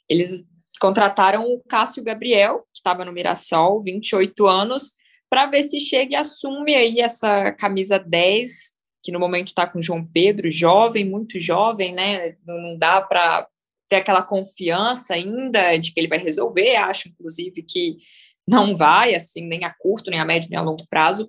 Eles 0.08 0.44
contrataram 0.80 1.44
o 1.44 1.62
Cássio 1.68 2.02
Gabriel, 2.02 2.60
que 2.72 2.78
estava 2.78 3.04
no 3.04 3.12
Mirassol, 3.12 3.82
28 3.82 4.46
anos, 4.46 4.94
para 5.30 5.46
ver 5.46 5.62
se 5.62 5.80
chega 5.80 6.12
e 6.12 6.16
assume 6.16 6.74
aí 6.74 7.00
essa 7.00 7.52
camisa 7.52 7.98
10, 7.98 8.74
que 9.02 9.12
no 9.12 9.18
momento 9.18 9.48
está 9.48 9.66
com 9.66 9.80
João 9.80 10.04
Pedro, 10.04 10.50
jovem, 10.50 11.04
muito 11.04 11.38
jovem, 11.40 11.92
né? 11.92 12.36
Não 12.46 12.76
dá 12.78 13.00
para 13.00 13.46
ter 13.88 13.96
aquela 13.96 14.22
confiança 14.22 15.14
ainda 15.14 15.76
de 15.76 15.92
que 15.92 16.00
ele 16.00 16.08
vai 16.08 16.18
resolver, 16.18 16.76
acho, 16.76 17.08
inclusive, 17.08 17.62
que 17.62 17.98
não 18.46 18.76
vai, 18.76 19.14
assim, 19.14 19.46
nem 19.46 19.64
a 19.64 19.74
curto, 19.74 20.10
nem 20.10 20.20
a 20.20 20.24
médio, 20.24 20.50
nem 20.50 20.58
a 20.58 20.62
longo 20.62 20.86
prazo. 20.88 21.28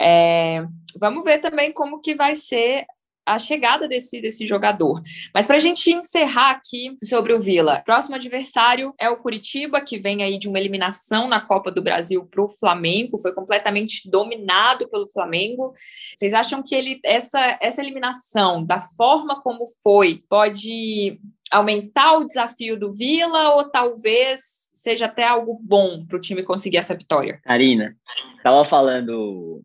É, 0.00 0.64
vamos 0.98 1.24
ver 1.24 1.38
também 1.38 1.72
como 1.72 2.00
que 2.00 2.14
vai 2.14 2.34
ser 2.34 2.86
a 3.24 3.38
chegada 3.38 3.86
desse, 3.88 4.20
desse 4.20 4.46
jogador. 4.46 5.00
Mas 5.34 5.46
para 5.46 5.56
a 5.56 5.60
gente 5.60 5.92
encerrar 5.92 6.50
aqui 6.50 6.96
sobre 7.04 7.32
o 7.32 7.40
Vila, 7.40 7.80
próximo 7.84 8.16
adversário 8.16 8.92
é 8.98 9.08
o 9.08 9.16
Curitiba, 9.16 9.80
que 9.80 9.98
vem 9.98 10.22
aí 10.22 10.38
de 10.38 10.48
uma 10.48 10.58
eliminação 10.58 11.28
na 11.28 11.40
Copa 11.40 11.70
do 11.70 11.82
Brasil 11.82 12.24
para 12.26 12.42
o 12.42 12.48
Flamengo, 12.48 13.18
foi 13.18 13.32
completamente 13.32 14.10
dominado 14.10 14.88
pelo 14.88 15.08
Flamengo. 15.08 15.72
Vocês 16.16 16.34
acham 16.34 16.62
que 16.62 16.74
ele 16.74 17.00
essa, 17.04 17.58
essa 17.60 17.80
eliminação, 17.80 18.64
da 18.64 18.80
forma 18.80 19.40
como 19.40 19.66
foi, 19.82 20.22
pode 20.28 21.20
aumentar 21.52 22.14
o 22.16 22.26
desafio 22.26 22.78
do 22.78 22.92
Vila 22.92 23.56
ou 23.56 23.70
talvez 23.70 24.40
seja 24.72 25.06
até 25.06 25.24
algo 25.24 25.58
bom 25.62 26.04
para 26.04 26.16
o 26.16 26.20
time 26.20 26.42
conseguir 26.42 26.78
essa 26.78 26.94
vitória? 26.94 27.40
Karina, 27.44 27.96
estava 28.36 28.64
falando 28.64 29.62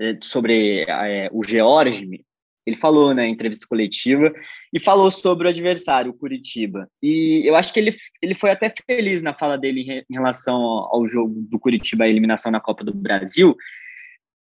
eh, 0.00 0.16
sobre 0.22 0.86
é, 0.88 1.28
o 1.32 1.42
George, 1.42 2.24
ele 2.66 2.76
falou 2.76 3.14
na 3.14 3.26
entrevista 3.26 3.66
coletiva 3.68 4.32
e 4.72 4.80
falou 4.80 5.10
sobre 5.10 5.46
o 5.46 5.50
adversário, 5.50 6.10
o 6.10 6.16
Curitiba. 6.16 6.88
E 7.00 7.42
eu 7.48 7.54
acho 7.54 7.72
que 7.72 7.78
ele, 7.78 7.94
ele 8.20 8.34
foi 8.34 8.50
até 8.50 8.72
feliz 8.84 9.22
na 9.22 9.32
fala 9.32 9.56
dele 9.56 10.04
em 10.10 10.14
relação 10.14 10.56
ao 10.56 11.06
jogo 11.06 11.34
do 11.48 11.60
Curitiba, 11.60 12.04
a 12.04 12.08
eliminação 12.08 12.50
na 12.50 12.60
Copa 12.60 12.82
do 12.82 12.92
Brasil. 12.92 13.54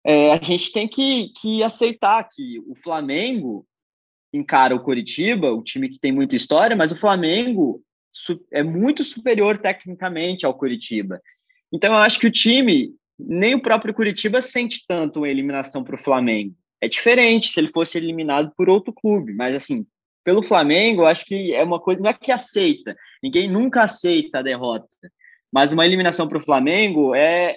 É, 0.05 0.33
a 0.33 0.41
gente 0.41 0.73
tem 0.73 0.87
que, 0.87 1.33
que 1.41 1.63
aceitar 1.63 2.29
que 2.29 2.61
o 2.67 2.75
Flamengo 2.77 3.67
encara 4.33 4.75
o 4.75 4.81
Curitiba, 4.81 5.53
o 5.53 5.63
time 5.63 5.89
que 5.89 5.99
tem 5.99 6.13
muita 6.13 6.37
história, 6.37 6.77
mas 6.77 6.91
o 6.91 6.97
Flamengo 6.97 7.83
é 8.53 8.63
muito 8.63 9.05
superior 9.05 9.59
tecnicamente 9.59 10.47
ao 10.47 10.55
Curitiba. 10.55 11.21
Então 11.73 11.93
eu 11.93 11.99
acho 11.99 12.19
que 12.19 12.27
o 12.27 12.31
time, 12.31 12.95
nem 13.19 13.55
o 13.55 13.63
próprio 13.63 13.95
Curitiba 13.95 14.41
sente 14.41 14.83
tanto 14.87 15.21
uma 15.21 15.29
eliminação 15.29 15.83
para 15.83 15.95
o 15.95 16.03
Flamengo. 16.03 16.55
É 16.81 16.89
diferente 16.89 17.51
se 17.51 17.61
ele 17.61 17.69
fosse 17.69 17.97
eliminado 17.97 18.53
por 18.57 18.69
outro 18.69 18.93
clube, 18.93 19.33
mas 19.33 19.55
assim, 19.55 19.87
pelo 20.25 20.43
Flamengo, 20.43 21.03
eu 21.03 21.07
acho 21.07 21.25
que 21.25 21.55
é 21.55 21.63
uma 21.63 21.81
coisa, 21.81 22.01
não 22.01 22.11
é 22.11 22.15
que 22.15 22.33
aceita, 22.33 22.97
ninguém 23.23 23.49
nunca 23.49 23.83
aceita 23.83 24.39
a 24.39 24.43
derrota, 24.43 24.89
mas 25.53 25.73
uma 25.73 25.85
eliminação 25.85 26.29
para 26.29 26.39
o 26.39 26.45
Flamengo 26.45 27.15
é, 27.15 27.57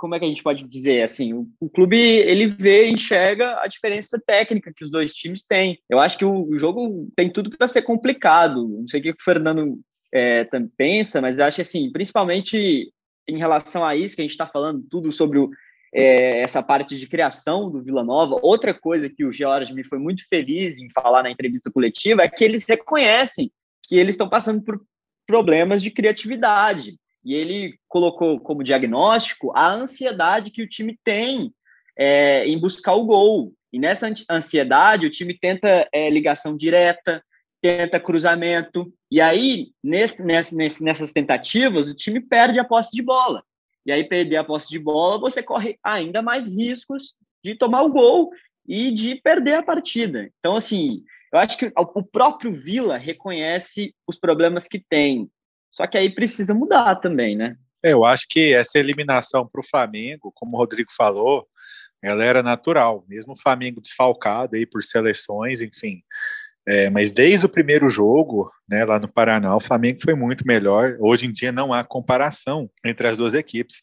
como 0.00 0.14
é 0.14 0.18
que 0.18 0.24
a 0.24 0.28
gente 0.28 0.42
pode 0.42 0.66
dizer 0.66 1.02
assim, 1.02 1.34
o, 1.34 1.46
o, 1.60 1.68
clube 1.68 1.98
ele 1.98 2.46
vê, 2.46 2.88
enxerga 2.88 3.60
a 3.60 3.66
diferença 3.66 4.18
técnica 4.18 4.72
que 4.74 4.82
os 4.82 4.90
dois 4.90 5.12
times 5.12 5.44
têm. 5.44 5.78
Eu 5.90 6.00
acho 6.00 6.16
que 6.16 6.24
o, 6.24 6.48
o 6.48 6.58
jogo 6.58 7.12
tem 7.14 7.30
tudo 7.30 7.50
para 7.50 7.68
ser 7.68 7.82
complicado. 7.82 8.66
Não 8.66 8.88
sei 8.88 9.00
o 9.00 9.02
que 9.02 9.10
o 9.10 9.16
Fernando 9.22 9.78
é, 10.12 10.48
pensa, 10.74 11.20
mas 11.20 11.38
acho 11.38 11.60
assim, 11.60 11.92
principalmente 11.92 12.90
em 13.28 13.36
relação 13.36 13.84
a 13.84 13.94
isso 13.94 14.16
que 14.16 14.22
a 14.22 14.24
gente 14.24 14.32
está 14.32 14.46
falando, 14.46 14.82
tudo 14.90 15.12
sobre 15.12 15.38
o, 15.38 15.50
é, 15.94 16.40
essa 16.40 16.62
parte 16.62 16.96
de 16.96 17.06
criação 17.06 17.70
do 17.70 17.82
Vila 17.82 18.02
Nova. 18.02 18.40
Outra 18.42 18.72
coisa 18.72 19.10
que 19.10 19.26
o 19.26 19.32
George 19.32 19.74
me 19.74 19.84
foi 19.84 19.98
muito 19.98 20.26
feliz 20.28 20.78
em 20.78 20.88
falar 20.88 21.22
na 21.22 21.30
entrevista 21.30 21.70
coletiva 21.70 22.22
é 22.22 22.28
que 22.28 22.42
eles 22.42 22.64
reconhecem 22.66 23.52
que 23.86 23.96
eles 23.96 24.14
estão 24.14 24.30
passando 24.30 24.62
por 24.62 24.80
problemas 25.26 25.82
de 25.82 25.90
criatividade 25.90 26.96
e 27.24 27.34
ele 27.34 27.78
colocou 27.88 28.40
como 28.40 28.64
diagnóstico 28.64 29.52
a 29.54 29.72
ansiedade 29.72 30.50
que 30.50 30.62
o 30.62 30.68
time 30.68 30.98
tem 31.04 31.52
é, 31.96 32.46
em 32.46 32.58
buscar 32.58 32.94
o 32.94 33.04
gol. 33.04 33.52
E 33.72 33.78
nessa 33.78 34.10
ansiedade, 34.30 35.06
o 35.06 35.10
time 35.10 35.38
tenta 35.38 35.88
é, 35.92 36.08
ligação 36.10 36.56
direta, 36.56 37.22
tenta 37.60 38.00
cruzamento. 38.00 38.92
E 39.10 39.20
aí, 39.20 39.68
nesse, 39.82 40.22
nesse, 40.22 40.82
nessas 40.82 41.12
tentativas, 41.12 41.88
o 41.88 41.94
time 41.94 42.20
perde 42.20 42.58
a 42.58 42.64
posse 42.64 42.90
de 42.92 43.02
bola. 43.02 43.42
E 43.86 43.92
aí, 43.92 44.04
perder 44.04 44.38
a 44.38 44.44
posse 44.44 44.68
de 44.68 44.78
bola, 44.78 45.20
você 45.20 45.42
corre 45.42 45.78
ainda 45.84 46.22
mais 46.22 46.48
riscos 46.48 47.14
de 47.44 47.54
tomar 47.54 47.82
o 47.82 47.90
gol 47.90 48.30
e 48.66 48.90
de 48.90 49.16
perder 49.16 49.56
a 49.56 49.62
partida. 49.62 50.30
Então, 50.38 50.56
assim, 50.56 51.02
eu 51.32 51.38
acho 51.38 51.56
que 51.56 51.72
o 51.76 52.02
próprio 52.02 52.52
Vila 52.52 52.96
reconhece 52.96 53.94
os 54.06 54.18
problemas 54.18 54.66
que 54.66 54.78
tem. 54.78 55.30
Só 55.70 55.86
que 55.86 55.96
aí 55.96 56.10
precisa 56.10 56.54
mudar 56.54 56.96
também, 56.96 57.36
né? 57.36 57.56
É, 57.82 57.92
eu 57.92 58.04
acho 58.04 58.26
que 58.28 58.52
essa 58.52 58.78
eliminação 58.78 59.46
para 59.46 59.60
o 59.60 59.66
Flamengo, 59.66 60.32
como 60.34 60.56
o 60.56 60.58
Rodrigo 60.58 60.90
falou, 60.96 61.46
ela 62.02 62.24
era 62.24 62.42
natural, 62.42 63.04
mesmo 63.08 63.32
o 63.32 63.40
Flamengo 63.40 63.80
desfalcado 63.80 64.56
aí 64.56 64.66
por 64.66 64.82
seleções, 64.82 65.60
enfim. 65.60 66.02
É, 66.66 66.90
mas 66.90 67.10
desde 67.10 67.46
o 67.46 67.48
primeiro 67.48 67.88
jogo, 67.88 68.50
né, 68.68 68.84
lá 68.84 68.98
no 68.98 69.08
Paraná, 69.08 69.56
o 69.56 69.60
Flamengo 69.60 70.00
foi 70.02 70.14
muito 70.14 70.46
melhor. 70.46 70.96
Hoje 71.00 71.26
em 71.26 71.32
dia 71.32 71.50
não 71.50 71.72
há 71.72 71.82
comparação 71.82 72.70
entre 72.84 73.08
as 73.08 73.16
duas 73.16 73.34
equipes. 73.34 73.82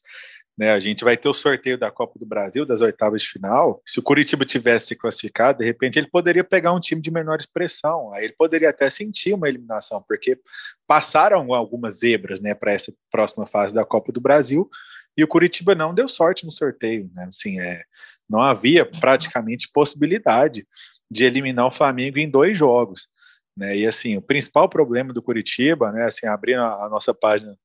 Né, 0.57 0.71
a 0.71 0.79
gente 0.79 1.03
vai 1.03 1.15
ter 1.15 1.29
o 1.29 1.33
sorteio 1.35 1.77
da 1.77 1.91
Copa 1.91 2.17
do 2.17 2.25
Brasil, 2.25 2.65
das 2.65 2.81
oitavas 2.81 3.21
de 3.21 3.29
final. 3.29 3.79
Se 3.85 3.99
o 3.99 4.01
Curitiba 4.01 4.43
tivesse 4.43 4.87
se 4.87 4.95
classificado, 4.95 5.59
de 5.59 5.65
repente 5.65 5.99
ele 5.99 6.07
poderia 6.07 6.43
pegar 6.43 6.73
um 6.73 6.79
time 6.79 6.99
de 6.99 7.11
menor 7.11 7.37
expressão. 7.37 8.11
Aí 8.13 8.23
ele 8.23 8.33
poderia 8.33 8.71
até 8.71 8.89
sentir 8.89 9.33
uma 9.33 9.47
eliminação, 9.47 10.03
porque 10.07 10.39
passaram 10.87 11.53
algumas 11.53 11.99
zebras 11.99 12.41
né, 12.41 12.55
para 12.55 12.71
essa 12.71 12.91
próxima 13.11 13.45
fase 13.45 13.75
da 13.75 13.85
Copa 13.85 14.11
do 14.11 14.19
Brasil. 14.19 14.67
E 15.15 15.23
o 15.23 15.27
Curitiba 15.27 15.75
não 15.75 15.93
deu 15.93 16.07
sorte 16.07 16.43
no 16.43 16.51
sorteio. 16.51 17.07
Né? 17.13 17.25
Assim, 17.25 17.59
é, 17.59 17.83
não 18.27 18.41
havia 18.41 18.83
praticamente 18.83 19.69
possibilidade 19.71 20.67
de 21.09 21.23
eliminar 21.23 21.67
o 21.67 21.71
Flamengo 21.71 22.17
em 22.17 22.29
dois 22.29 22.57
jogos. 22.57 23.07
Né? 23.55 23.77
E 23.77 23.87
assim, 23.87 24.17
o 24.17 24.21
principal 24.21 24.67
problema 24.67 25.13
do 25.13 25.21
Curitiba, 25.21 25.91
né, 25.91 26.05
assim, 26.05 26.27
abrindo 26.27 26.61
a, 26.61 26.85
a 26.85 26.89
nossa 26.89 27.13
página 27.13 27.55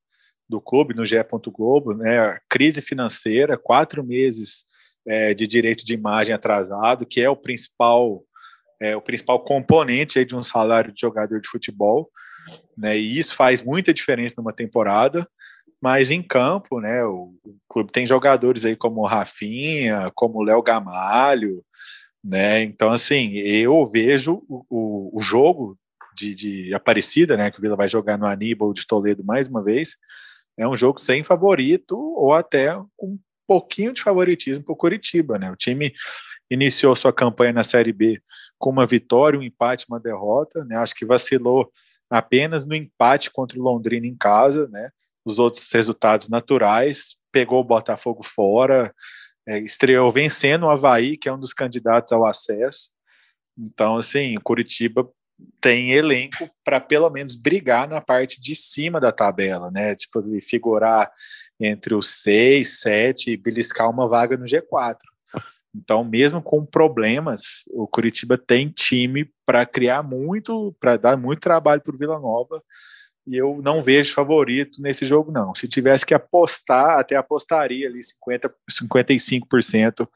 do 0.52 0.60
clube 0.60 0.94
no 0.94 1.04
GE. 1.04 1.16
Globo, 1.50 1.94
né, 1.94 2.38
crise 2.48 2.82
financeira, 2.82 3.56
quatro 3.56 4.04
meses 4.04 4.64
é, 5.06 5.32
de 5.32 5.46
direito 5.46 5.84
de 5.84 5.94
imagem 5.94 6.34
atrasado, 6.34 7.06
que 7.06 7.22
é 7.22 7.28
o 7.28 7.36
principal 7.36 8.22
é, 8.80 8.96
o 8.96 9.00
principal 9.00 9.42
componente 9.44 10.18
aí 10.18 10.24
de 10.24 10.34
um 10.34 10.42
salário 10.42 10.92
de 10.92 11.00
jogador 11.00 11.40
de 11.40 11.48
futebol, 11.48 12.10
né, 12.76 12.98
e 12.98 13.18
isso 13.18 13.34
faz 13.34 13.62
muita 13.62 13.94
diferença 13.94 14.34
numa 14.36 14.52
temporada, 14.52 15.26
mas 15.80 16.10
em 16.10 16.20
campo, 16.20 16.80
né, 16.80 17.04
o, 17.04 17.32
o 17.44 17.56
clube 17.68 17.92
tem 17.92 18.04
jogadores 18.06 18.64
aí 18.64 18.76
como 18.76 19.06
Rafinha, 19.06 20.10
como 20.14 20.42
Léo 20.42 20.62
Gamalho, 20.62 21.64
né, 22.22 22.62
então 22.62 22.90
assim, 22.90 23.34
eu 23.36 23.86
vejo 23.86 24.42
o, 24.48 24.66
o, 24.68 25.18
o 25.18 25.20
jogo 25.20 25.78
de, 26.16 26.34
de 26.34 26.74
Aparecida, 26.74 27.36
né, 27.36 27.50
que 27.50 27.58
o 27.58 27.62
Vila 27.62 27.76
vai 27.76 27.88
jogar 27.88 28.18
no 28.18 28.26
Aníbal 28.26 28.72
de 28.72 28.86
Toledo 28.86 29.24
mais 29.24 29.48
uma 29.48 29.62
vez, 29.62 29.96
é 30.56 30.66
um 30.66 30.76
jogo 30.76 31.00
sem 31.00 31.24
favorito 31.24 31.96
ou 31.98 32.32
até 32.32 32.76
um 32.76 33.18
pouquinho 33.46 33.92
de 33.92 34.02
favoritismo 34.02 34.64
para 34.64 34.72
o 34.72 34.76
Curitiba, 34.76 35.38
né? 35.38 35.50
O 35.50 35.56
time 35.56 35.92
iniciou 36.50 36.94
sua 36.94 37.12
campanha 37.12 37.52
na 37.52 37.62
Série 37.62 37.92
B 37.92 38.20
com 38.58 38.70
uma 38.70 38.86
vitória, 38.86 39.38
um 39.38 39.42
empate, 39.42 39.86
uma 39.88 39.98
derrota, 39.98 40.64
né? 40.64 40.76
Acho 40.76 40.94
que 40.94 41.06
vacilou 41.06 41.70
apenas 42.10 42.66
no 42.66 42.74
empate 42.74 43.30
contra 43.30 43.58
o 43.58 43.62
Londrina 43.62 44.06
em 44.06 44.16
casa, 44.16 44.68
né? 44.68 44.90
Os 45.24 45.38
outros 45.38 45.70
resultados 45.72 46.28
naturais, 46.28 47.16
pegou 47.30 47.60
o 47.60 47.64
Botafogo 47.64 48.22
fora, 48.22 48.94
é, 49.46 49.58
estreou 49.60 50.10
vencendo 50.10 50.64
o 50.64 50.70
Havaí, 50.70 51.16
que 51.16 51.28
é 51.28 51.32
um 51.32 51.38
dos 51.38 51.54
candidatos 51.54 52.12
ao 52.12 52.26
acesso. 52.26 52.90
Então, 53.58 53.96
assim, 53.96 54.36
o 54.36 54.42
Curitiba 54.42 55.08
tem 55.60 55.92
elenco 55.92 56.50
para 56.64 56.80
pelo 56.80 57.08
menos 57.10 57.34
brigar 57.34 57.88
na 57.88 58.00
parte 58.00 58.40
de 58.40 58.54
cima 58.54 59.00
da 59.00 59.12
tabela, 59.12 59.70
né? 59.70 59.94
Tipo, 59.94 60.22
figurar 60.42 61.10
entre 61.60 61.94
os 61.94 62.22
seis, 62.22 62.80
sete 62.80 63.30
e 63.30 63.36
beliscar 63.36 63.88
uma 63.88 64.08
vaga 64.08 64.36
no 64.36 64.44
G4. 64.44 64.96
Então, 65.74 66.04
mesmo 66.04 66.42
com 66.42 66.66
problemas, 66.66 67.64
o 67.72 67.86
Curitiba 67.86 68.36
tem 68.36 68.68
time 68.68 69.30
para 69.46 69.64
criar 69.64 70.02
muito, 70.02 70.76
para 70.78 70.96
dar 70.96 71.16
muito 71.16 71.40
trabalho 71.40 71.80
para 71.80 71.94
o 71.94 71.98
Vila 71.98 72.18
Nova. 72.18 72.62
E 73.26 73.36
eu 73.36 73.60
não 73.62 73.82
vejo 73.82 74.12
favorito 74.12 74.82
nesse 74.82 75.06
jogo, 75.06 75.32
não. 75.32 75.54
Se 75.54 75.68
tivesse 75.68 76.04
que 76.04 76.12
apostar, 76.12 76.98
até 76.98 77.16
apostaria 77.16 77.88
ali 77.88 78.02
50, 78.02 78.52
55% 78.70 80.08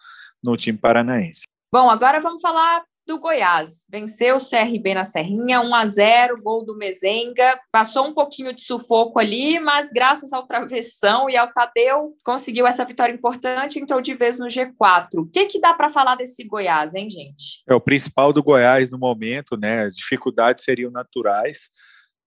no 0.42 0.56
time 0.56 0.76
paranaense. 0.76 1.42
Bom, 1.72 1.88
agora 1.88 2.20
vamos 2.20 2.42
falar 2.42 2.84
do 3.06 3.18
Goiás. 3.18 3.86
Venceu 3.90 4.36
o 4.36 4.40
CRB 4.40 4.94
na 4.94 5.04
Serrinha, 5.04 5.60
1 5.60 5.74
a 5.74 5.86
0 5.86 6.42
gol 6.42 6.64
do 6.64 6.76
Mezenga. 6.76 7.58
Passou 7.70 8.06
um 8.06 8.12
pouquinho 8.14 8.52
de 8.52 8.62
sufoco 8.62 9.18
ali, 9.18 9.60
mas 9.60 9.90
graças 9.90 10.32
ao 10.32 10.46
travessão 10.46 11.30
e 11.30 11.36
ao 11.36 11.52
Tadeu, 11.52 12.14
conseguiu 12.24 12.66
essa 12.66 12.84
vitória 12.84 13.12
importante 13.12 13.78
e 13.78 13.82
entrou 13.82 14.00
de 14.00 14.14
vez 14.14 14.38
no 14.38 14.46
G4. 14.46 15.18
O 15.18 15.26
que, 15.26 15.46
que 15.46 15.60
dá 15.60 15.72
para 15.72 15.88
falar 15.88 16.16
desse 16.16 16.44
Goiás, 16.44 16.94
hein, 16.94 17.08
gente? 17.08 17.62
É 17.68 17.74
o 17.74 17.80
principal 17.80 18.32
do 18.32 18.42
Goiás 18.42 18.90
no 18.90 18.98
momento, 18.98 19.56
né? 19.56 19.84
As 19.84 19.96
dificuldades 19.96 20.64
seriam 20.64 20.90
naturais. 20.90 21.70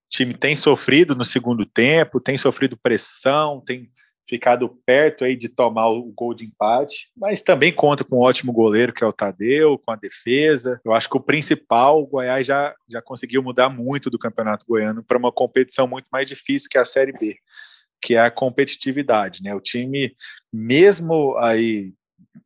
O 0.06 0.10
time 0.10 0.34
tem 0.34 0.56
sofrido 0.56 1.14
no 1.14 1.24
segundo 1.24 1.66
tempo, 1.66 2.20
tem 2.20 2.38
sofrido 2.38 2.78
pressão, 2.78 3.62
tem 3.66 3.92
ficado 4.30 4.70
perto 4.86 5.26
aí 5.26 5.36
de 5.36 5.50
tomar 5.50 5.88
o 5.90 6.04
gol 6.16 6.36
de 6.36 6.46
empate, 6.46 7.10
mas 7.18 7.42
também 7.42 7.74
conta 7.74 8.04
com 8.04 8.18
um 8.18 8.22
ótimo 8.22 8.54
goleiro 8.54 8.94
que 8.94 9.04
é 9.04 9.08
o 9.08 9.12
Tadeu, 9.12 9.80
com 9.80 9.92
a 9.92 9.96
defesa. 9.96 10.80
Eu 10.86 10.94
acho 10.94 11.10
que 11.10 11.18
o 11.18 11.22
principal, 11.22 12.04
o 12.04 12.08
Goiás 12.08 12.46
já, 12.46 12.76
já 12.88 13.02
conseguiu 13.02 13.42
mudar 13.42 13.70
muito 13.70 14.10
do 14.10 14.20
Campeonato 14.20 14.66
Goiano 14.68 15.04
para 15.04 15.18
uma 15.18 15.32
competição 15.32 15.88
muito 15.88 16.08
mais 16.12 16.28
difícil 16.28 16.70
que 16.70 16.78
a 16.78 16.86
Série 16.86 17.12
B, 17.12 17.38
que 18.00 18.14
é 18.14 18.20
a 18.20 18.32
competitividade, 18.32 19.42
né? 19.42 19.56
O 19.56 19.60
time 19.60 20.16
mesmo 20.54 21.36
aí 21.38 21.94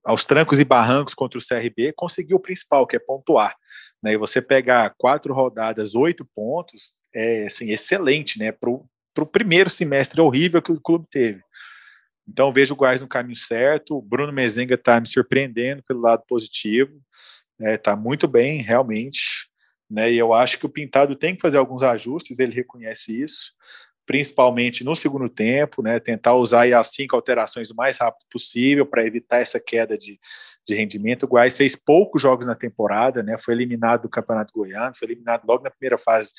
aos 0.04 0.26
trancos 0.26 0.60
e 0.60 0.66
barrancos 0.66 1.14
contra 1.14 1.38
o 1.38 1.42
CRB, 1.42 1.94
conseguiu 1.94 2.38
o 2.38 2.42
principal, 2.42 2.88
que 2.88 2.96
é 2.96 3.00
pontuar. 3.00 3.56
Né? 4.02 4.14
E 4.14 4.18
você 4.18 4.42
pegar 4.42 4.94
quatro 4.98 5.34
rodadas, 5.34 5.96
oito 5.96 6.28
pontos, 6.36 6.94
é 7.14 7.46
assim, 7.46 7.72
excelente 7.72 8.40
né? 8.40 8.52
para 8.52 8.70
o 8.70 9.26
primeiro 9.26 9.70
semestre 9.70 10.20
horrível 10.20 10.62
que 10.62 10.72
o 10.72 10.82
clube 10.82 11.08
teve. 11.10 11.42
Então 12.28 12.54
vejo 12.54 12.74
o 12.74 12.78
Goiás 12.78 13.02
no 13.02 13.08
caminho 13.08 13.36
certo. 13.36 13.98
O 13.98 14.02
Bruno 14.02 14.32
Mezenga 14.32 14.76
está 14.76 15.00
me 15.00 15.08
surpreendendo 15.08 15.84
pelo 15.84 16.02
lado 16.02 16.24
positivo. 16.28 17.02
Está 17.60 17.96
né, 17.96 18.02
muito 18.02 18.28
bem, 18.28 18.62
realmente. 18.62 19.52
Né, 19.90 20.12
e 20.12 20.18
eu 20.18 20.34
acho 20.34 20.58
que 20.58 20.66
o 20.66 20.70
Pintado 20.70 21.16
tem 21.16 21.36
que 21.36 21.42
fazer 21.42 21.58
alguns 21.58 21.84
ajustes, 21.84 22.40
ele 22.40 22.52
reconhece 22.52 23.22
isso, 23.22 23.52
principalmente 24.08 24.84
no 24.84 24.96
segundo 24.96 25.30
tempo, 25.30 25.84
né, 25.84 26.00
tentar 26.00 26.34
usar 26.34 26.66
as 26.74 26.88
cinco 26.88 27.16
alterações 27.16 27.70
o 27.70 27.76
mais 27.76 28.00
rápido 28.00 28.26
possível 28.32 28.88
para 28.88 29.06
evitar 29.06 29.40
essa 29.40 29.60
queda 29.60 29.96
de, 29.96 30.20
de 30.66 30.74
rendimento. 30.74 31.24
O 31.24 31.28
Goiás 31.28 31.56
fez 31.56 31.76
poucos 31.76 32.22
jogos 32.24 32.48
na 32.48 32.56
temporada, 32.56 33.22
né, 33.22 33.38
foi 33.38 33.54
eliminado 33.54 34.04
do 34.04 34.10
Campeonato 34.10 34.52
Goiano, 34.52 34.96
foi 34.98 35.08
eliminado 35.10 35.46
logo 35.48 35.64
na 35.64 35.70
primeira 35.70 35.98
fase 36.00 36.32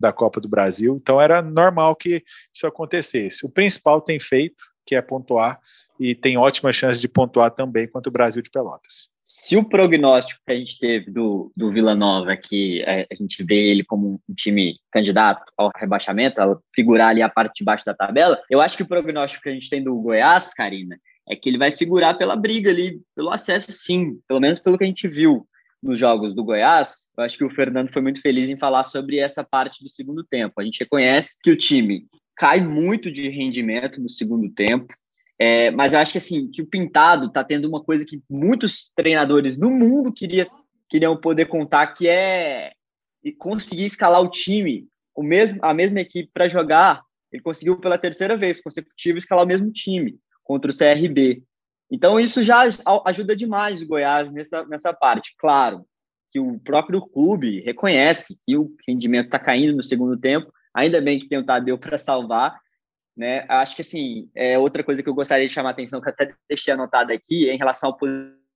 da 0.00 0.10
Copa 0.10 0.40
do 0.40 0.48
Brasil, 0.48 0.96
então 0.96 1.20
era 1.20 1.42
normal 1.42 1.94
que 1.94 2.24
isso 2.52 2.66
acontecesse. 2.66 3.44
O 3.44 3.50
principal 3.50 4.00
tem 4.00 4.18
feito, 4.18 4.64
que 4.86 4.94
é 4.94 5.02
pontuar, 5.02 5.60
e 5.98 6.14
tem 6.14 6.36
ótima 6.36 6.72
chance 6.72 7.00
de 7.00 7.08
pontuar 7.08 7.50
também 7.50 7.88
contra 7.88 8.08
o 8.10 8.12
Brasil 8.12 8.42
de 8.42 8.50
Pelotas. 8.50 9.12
Se 9.24 9.56
o 9.56 9.64
prognóstico 9.64 10.40
que 10.46 10.52
a 10.52 10.56
gente 10.56 10.78
teve 10.78 11.10
do, 11.10 11.50
do 11.56 11.72
Vila 11.72 11.94
Nova, 11.94 12.36
que 12.36 12.82
é, 12.82 13.06
a 13.10 13.14
gente 13.14 13.42
vê 13.42 13.70
ele 13.70 13.82
como 13.82 14.20
um 14.28 14.34
time 14.34 14.76
candidato 14.92 15.42
ao 15.56 15.70
rebaixamento, 15.74 16.40
a 16.40 16.56
figurar 16.74 17.08
ali 17.08 17.22
a 17.22 17.28
parte 17.28 17.58
de 17.58 17.64
baixo 17.64 17.84
da 17.84 17.94
tabela, 17.94 18.40
eu 18.50 18.60
acho 18.60 18.76
que 18.76 18.82
o 18.82 18.88
prognóstico 18.88 19.42
que 19.42 19.48
a 19.48 19.52
gente 19.52 19.68
tem 19.70 19.82
do 19.82 19.96
Goiás, 19.96 20.54
Karina, 20.54 20.96
é 21.28 21.34
que 21.34 21.48
ele 21.48 21.58
vai 21.58 21.72
figurar 21.72 22.16
pela 22.16 22.36
briga 22.36 22.70
ali, 22.70 23.00
pelo 23.16 23.30
acesso, 23.30 23.72
sim, 23.72 24.20
pelo 24.28 24.40
menos 24.40 24.58
pelo 24.58 24.76
que 24.76 24.84
a 24.84 24.86
gente 24.86 25.08
viu 25.08 25.46
nos 25.82 25.98
jogos 25.98 26.34
do 26.34 26.44
Goiás. 26.44 27.10
Eu 27.16 27.24
acho 27.24 27.36
que 27.36 27.44
o 27.44 27.50
Fernando 27.50 27.92
foi 27.92 28.02
muito 28.02 28.20
feliz 28.20 28.48
em 28.48 28.56
falar 28.56 28.84
sobre 28.84 29.18
essa 29.18 29.42
parte 29.42 29.82
do 29.82 29.90
segundo 29.90 30.22
tempo. 30.22 30.60
A 30.60 30.64
gente 30.64 30.80
reconhece 30.80 31.36
que 31.42 31.50
o 31.50 31.56
time 31.56 32.06
cai 32.42 32.60
muito 32.60 33.08
de 33.08 33.28
rendimento 33.28 34.00
no 34.00 34.08
segundo 34.08 34.50
tempo. 34.52 34.92
É, 35.38 35.70
mas 35.70 35.92
eu 35.92 36.00
acho 36.00 36.10
que 36.10 36.18
assim 36.18 36.50
que 36.50 36.60
o 36.60 36.66
Pintado 36.66 37.28
está 37.28 37.44
tendo 37.44 37.68
uma 37.68 37.80
coisa 37.80 38.04
que 38.04 38.20
muitos 38.28 38.90
treinadores 38.96 39.56
no 39.56 39.70
mundo 39.70 40.12
queria, 40.12 40.48
queriam 40.88 41.16
poder 41.16 41.46
contar, 41.46 41.86
que 41.94 42.08
é 42.08 42.72
conseguir 43.38 43.84
escalar 43.84 44.20
o 44.20 44.28
time, 44.28 44.88
o 45.14 45.22
mesmo, 45.22 45.60
a 45.62 45.72
mesma 45.72 46.00
equipe 46.00 46.28
para 46.34 46.48
jogar. 46.48 47.00
Ele 47.30 47.40
conseguiu 47.40 47.78
pela 47.78 47.96
terceira 47.96 48.36
vez 48.36 48.60
consecutiva 48.60 49.18
escalar 49.18 49.44
o 49.44 49.48
mesmo 49.48 49.70
time 49.70 50.18
contra 50.42 50.68
o 50.68 50.76
CRB. 50.76 51.44
Então 51.92 52.18
isso 52.18 52.42
já 52.42 52.68
ajuda 53.06 53.36
demais 53.36 53.82
o 53.82 53.86
Goiás 53.86 54.32
nessa, 54.32 54.66
nessa 54.66 54.92
parte. 54.92 55.32
Claro 55.38 55.86
que 56.32 56.40
o 56.40 56.58
próprio 56.58 57.02
clube 57.02 57.60
reconhece 57.60 58.36
que 58.42 58.56
o 58.56 58.74
rendimento 58.88 59.26
está 59.26 59.38
caindo 59.38 59.76
no 59.76 59.82
segundo 59.82 60.16
tempo, 60.18 60.52
Ainda 60.74 61.00
bem 61.00 61.18
que 61.18 61.28
tem 61.28 61.38
o 61.38 61.44
Tadeu 61.44 61.78
para 61.78 61.98
salvar, 61.98 62.58
né? 63.16 63.44
Acho 63.48 63.76
que 63.76 63.82
assim, 63.82 64.30
é 64.34 64.58
outra 64.58 64.82
coisa 64.82 65.02
que 65.02 65.08
eu 65.08 65.14
gostaria 65.14 65.46
de 65.46 65.52
chamar 65.52 65.70
a 65.70 65.72
atenção, 65.72 66.00
que 66.00 66.08
até 66.08 66.34
deixei 66.48 66.72
anotado 66.72 67.12
aqui, 67.12 67.48
é 67.48 67.54
em 67.54 67.58
relação 67.58 67.90
ao 67.90 67.98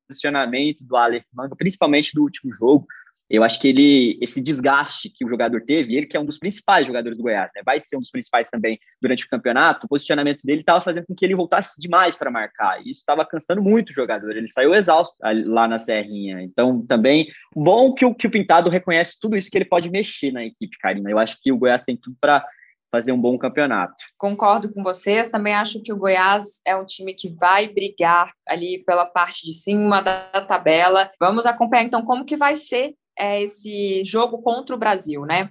posicionamento 0.08 0.84
do 0.84 0.96
Aleph 0.96 1.24
Manga, 1.32 1.54
principalmente 1.56 2.14
do 2.14 2.22
último 2.22 2.52
jogo. 2.52 2.86
Eu 3.28 3.42
acho 3.42 3.60
que 3.60 3.68
ele, 3.68 4.18
esse 4.22 4.40
desgaste 4.40 5.10
que 5.10 5.24
o 5.24 5.28
jogador 5.28 5.60
teve, 5.62 5.96
ele 5.96 6.06
que 6.06 6.16
é 6.16 6.20
um 6.20 6.24
dos 6.24 6.38
principais 6.38 6.86
jogadores 6.86 7.18
do 7.18 7.24
Goiás, 7.24 7.50
né? 7.54 7.62
Vai 7.64 7.80
ser 7.80 7.96
um 7.96 8.00
dos 8.00 8.10
principais 8.10 8.48
também 8.48 8.78
durante 9.02 9.24
o 9.24 9.28
campeonato. 9.28 9.86
O 9.86 9.88
posicionamento 9.88 10.42
dele 10.44 10.60
estava 10.60 10.80
fazendo 10.80 11.06
com 11.06 11.14
que 11.14 11.24
ele 11.24 11.34
voltasse 11.34 11.80
demais 11.80 12.14
para 12.14 12.30
marcar. 12.30 12.78
E 12.80 12.90
isso 12.90 13.00
estava 13.00 13.26
cansando 13.26 13.60
muito 13.62 13.90
o 13.90 13.92
jogador. 13.92 14.36
Ele 14.36 14.48
saiu 14.48 14.74
exausto 14.74 15.16
lá 15.44 15.66
na 15.66 15.78
Serrinha. 15.78 16.40
Então, 16.40 16.86
também, 16.86 17.26
bom 17.54 17.92
que 17.92 18.04
o, 18.04 18.14
que 18.14 18.28
o 18.28 18.30
Pintado 18.30 18.70
reconhece 18.70 19.18
tudo 19.20 19.36
isso 19.36 19.50
que 19.50 19.58
ele 19.58 19.64
pode 19.64 19.90
mexer 19.90 20.30
na 20.30 20.44
equipe, 20.44 20.78
Karina. 20.78 21.10
Eu 21.10 21.18
acho 21.18 21.36
que 21.40 21.50
o 21.50 21.58
Goiás 21.58 21.82
tem 21.82 21.96
tudo 21.96 22.16
para 22.20 22.46
fazer 22.92 23.10
um 23.12 23.20
bom 23.20 23.36
campeonato. 23.36 23.96
Concordo 24.16 24.72
com 24.72 24.82
vocês, 24.82 25.28
também 25.28 25.54
acho 25.54 25.82
que 25.82 25.92
o 25.92 25.96
Goiás 25.96 26.60
é 26.64 26.76
um 26.76 26.84
time 26.84 27.12
que 27.12 27.28
vai 27.28 27.66
brigar 27.66 28.32
ali 28.46 28.82
pela 28.86 29.04
parte 29.04 29.44
de 29.44 29.52
cima 29.52 30.00
da 30.00 30.28
tabela. 30.46 31.10
Vamos 31.20 31.44
acompanhar 31.44 31.82
então 31.82 32.04
como 32.04 32.24
que 32.24 32.36
vai 32.36 32.54
ser 32.54 32.94
é, 33.18 33.42
esse 33.42 34.02
jogo 34.04 34.38
contra 34.38 34.74
o 34.74 34.78
Brasil, 34.78 35.24
né? 35.24 35.50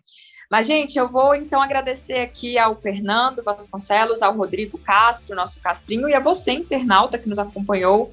Mas, 0.49 0.67
gente, 0.67 0.97
eu 0.97 1.09
vou 1.09 1.33
então 1.35 1.61
agradecer 1.61 2.19
aqui 2.19 2.57
ao 2.57 2.77
Fernando 2.77 3.43
Vasconcelos, 3.43 4.21
ao 4.21 4.35
Rodrigo 4.35 4.77
Castro, 4.77 5.35
nosso 5.35 5.59
Castrinho, 5.59 6.07
e 6.07 6.13
a 6.13 6.19
você, 6.19 6.51
internauta, 6.51 7.17
que 7.17 7.27
nos 7.27 7.39
acompanhou 7.39 8.11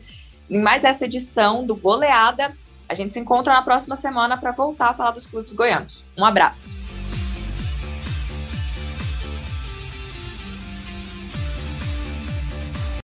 em 0.49 0.61
mais 0.61 0.85
essa 0.85 1.05
edição 1.05 1.65
do 1.65 1.77
Goleada. 1.77 2.57
A 2.89 2.95
gente 2.95 3.15
se 3.15 3.21
encontra 3.21 3.55
na 3.55 3.63
próxima 3.63 3.97
semana 3.97 4.37
para 4.37 4.51
voltar 4.51 4.91
a 4.91 4.95
falar 4.95 5.13
dos 5.13 5.27
clubes 5.27 5.53
goianos. 5.53 6.05
Um 6.17 6.25
abraço. 6.25 6.77